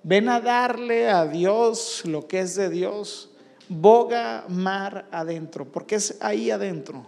ven 0.02 0.28
a 0.28 0.40
darle 0.40 1.08
a 1.08 1.26
Dios 1.26 2.02
lo 2.06 2.26
que 2.26 2.40
es 2.40 2.56
de 2.56 2.70
Dios. 2.70 3.30
Boga 3.68 4.46
mar 4.48 5.06
adentro, 5.12 5.70
porque 5.70 5.94
es 5.94 6.18
ahí 6.20 6.50
adentro 6.50 7.06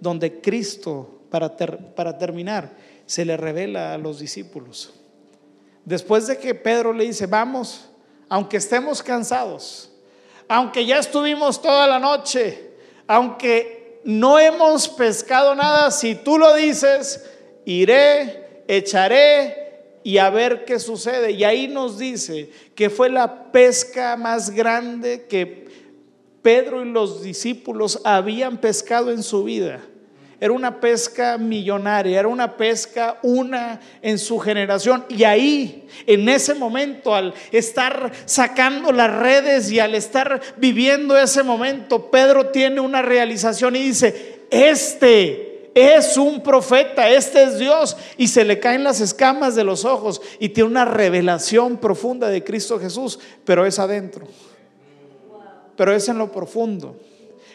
donde 0.00 0.40
Cristo, 0.40 1.20
para, 1.30 1.56
para 1.56 2.18
terminar, 2.18 2.72
se 3.06 3.24
le 3.24 3.36
revela 3.36 3.94
a 3.94 3.98
los 3.98 4.18
discípulos. 4.18 4.92
Después 5.84 6.26
de 6.26 6.38
que 6.38 6.54
Pedro 6.54 6.92
le 6.92 7.04
dice, 7.04 7.26
vamos, 7.26 7.88
aunque 8.28 8.56
estemos 8.56 9.02
cansados, 9.02 9.90
aunque 10.48 10.84
ya 10.84 10.98
estuvimos 10.98 11.62
toda 11.62 11.86
la 11.86 11.98
noche, 11.98 12.72
aunque 13.06 14.00
no 14.04 14.38
hemos 14.38 14.88
pescado 14.88 15.54
nada, 15.54 15.90
si 15.90 16.14
tú 16.14 16.38
lo 16.38 16.54
dices, 16.54 17.24
iré, 17.64 18.62
echaré 18.68 20.00
y 20.02 20.18
a 20.18 20.30
ver 20.30 20.64
qué 20.64 20.78
sucede. 20.78 21.32
Y 21.32 21.44
ahí 21.44 21.68
nos 21.68 21.98
dice 21.98 22.50
que 22.74 22.90
fue 22.90 23.08
la 23.08 23.50
pesca 23.50 24.16
más 24.16 24.50
grande 24.50 25.26
que 25.28 25.66
Pedro 26.42 26.84
y 26.84 26.88
los 26.88 27.22
discípulos 27.22 28.00
habían 28.04 28.58
pescado 28.58 29.10
en 29.10 29.24
su 29.24 29.42
vida. 29.42 29.80
Era 30.38 30.52
una 30.52 30.80
pesca 30.80 31.38
millonaria, 31.38 32.18
era 32.18 32.28
una 32.28 32.56
pesca 32.56 33.18
una 33.22 33.80
en 34.02 34.18
su 34.18 34.38
generación. 34.38 35.04
Y 35.08 35.24
ahí, 35.24 35.88
en 36.06 36.28
ese 36.28 36.54
momento, 36.54 37.14
al 37.14 37.32
estar 37.52 38.12
sacando 38.26 38.92
las 38.92 39.12
redes 39.12 39.70
y 39.70 39.80
al 39.80 39.94
estar 39.94 40.40
viviendo 40.56 41.16
ese 41.16 41.42
momento, 41.42 42.10
Pedro 42.10 42.48
tiene 42.48 42.80
una 42.80 43.02
realización 43.02 43.76
y 43.76 43.82
dice, 43.84 44.42
este 44.50 45.70
es 45.74 46.16
un 46.16 46.42
profeta, 46.42 47.08
este 47.08 47.44
es 47.44 47.58
Dios. 47.58 47.96
Y 48.18 48.28
se 48.28 48.44
le 48.44 48.60
caen 48.60 48.84
las 48.84 49.00
escamas 49.00 49.54
de 49.54 49.64
los 49.64 49.84
ojos 49.84 50.20
y 50.38 50.50
tiene 50.50 50.70
una 50.70 50.84
revelación 50.84 51.78
profunda 51.78 52.28
de 52.28 52.44
Cristo 52.44 52.78
Jesús, 52.78 53.18
pero 53.44 53.64
es 53.64 53.78
adentro 53.78 54.26
pero 55.76 55.94
es 55.94 56.08
en 56.08 56.18
lo 56.18 56.32
profundo, 56.32 56.96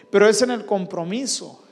pero 0.10 0.30
es 0.30 0.42
en 0.42 0.52
el 0.52 0.66
compromiso, 0.66 1.64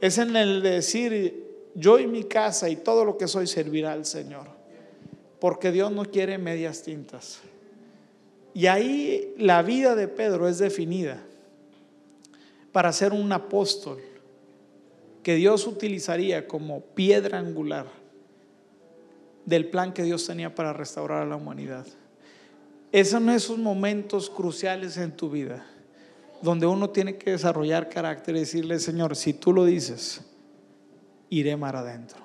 es 0.00 0.18
en 0.18 0.36
el 0.36 0.62
decir, 0.62 1.44
yo 1.74 1.98
y 1.98 2.06
mi 2.06 2.24
casa 2.24 2.68
y 2.68 2.76
todo 2.76 3.04
lo 3.04 3.16
que 3.16 3.28
soy 3.28 3.46
servirá 3.46 3.92
al 3.92 4.04
Señor. 4.04 4.56
porque 5.38 5.70
Dios 5.70 5.92
no 5.92 6.06
quiere 6.06 6.38
medias 6.38 6.82
tintas. 6.82 7.40
Y 8.54 8.68
ahí 8.68 9.34
la 9.36 9.62
vida 9.62 9.94
de 9.94 10.08
Pedro 10.08 10.48
es 10.48 10.56
definida 10.56 11.22
para 12.72 12.90
ser 12.90 13.12
un 13.12 13.30
apóstol 13.30 14.00
que 15.22 15.34
Dios 15.34 15.66
utilizaría 15.66 16.48
como 16.48 16.80
piedra 16.80 17.38
angular 17.38 17.86
del 19.44 19.68
plan 19.68 19.92
que 19.92 20.04
Dios 20.04 20.26
tenía 20.26 20.54
para 20.54 20.72
restaurar 20.72 21.22
a 21.22 21.26
la 21.26 21.36
humanidad. 21.36 21.86
Esos 22.90 23.10
son 23.10 23.28
esos 23.28 23.58
momentos 23.58 24.30
cruciales 24.30 24.96
en 24.96 25.12
tu 25.12 25.28
vida 25.28 25.66
donde 26.42 26.66
uno 26.66 26.90
tiene 26.90 27.16
que 27.16 27.32
desarrollar 27.32 27.88
carácter 27.88 28.36
y 28.36 28.40
decirle, 28.40 28.78
Señor, 28.78 29.16
si 29.16 29.34
tú 29.34 29.52
lo 29.52 29.64
dices, 29.64 30.22
iré 31.28 31.56
mar 31.56 31.76
adentro. 31.76 32.18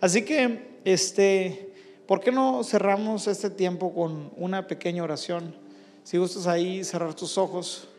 Así 0.00 0.22
que, 0.24 0.80
este, 0.84 1.72
¿por 2.06 2.20
qué 2.20 2.32
no 2.32 2.64
cerramos 2.64 3.26
este 3.26 3.50
tiempo 3.50 3.92
con 3.92 4.32
una 4.36 4.66
pequeña 4.66 5.02
oración? 5.02 5.54
Si 6.04 6.16
gustas 6.16 6.46
ahí 6.46 6.82
cerrar 6.84 7.14
tus 7.14 7.36
ojos. 7.36 7.89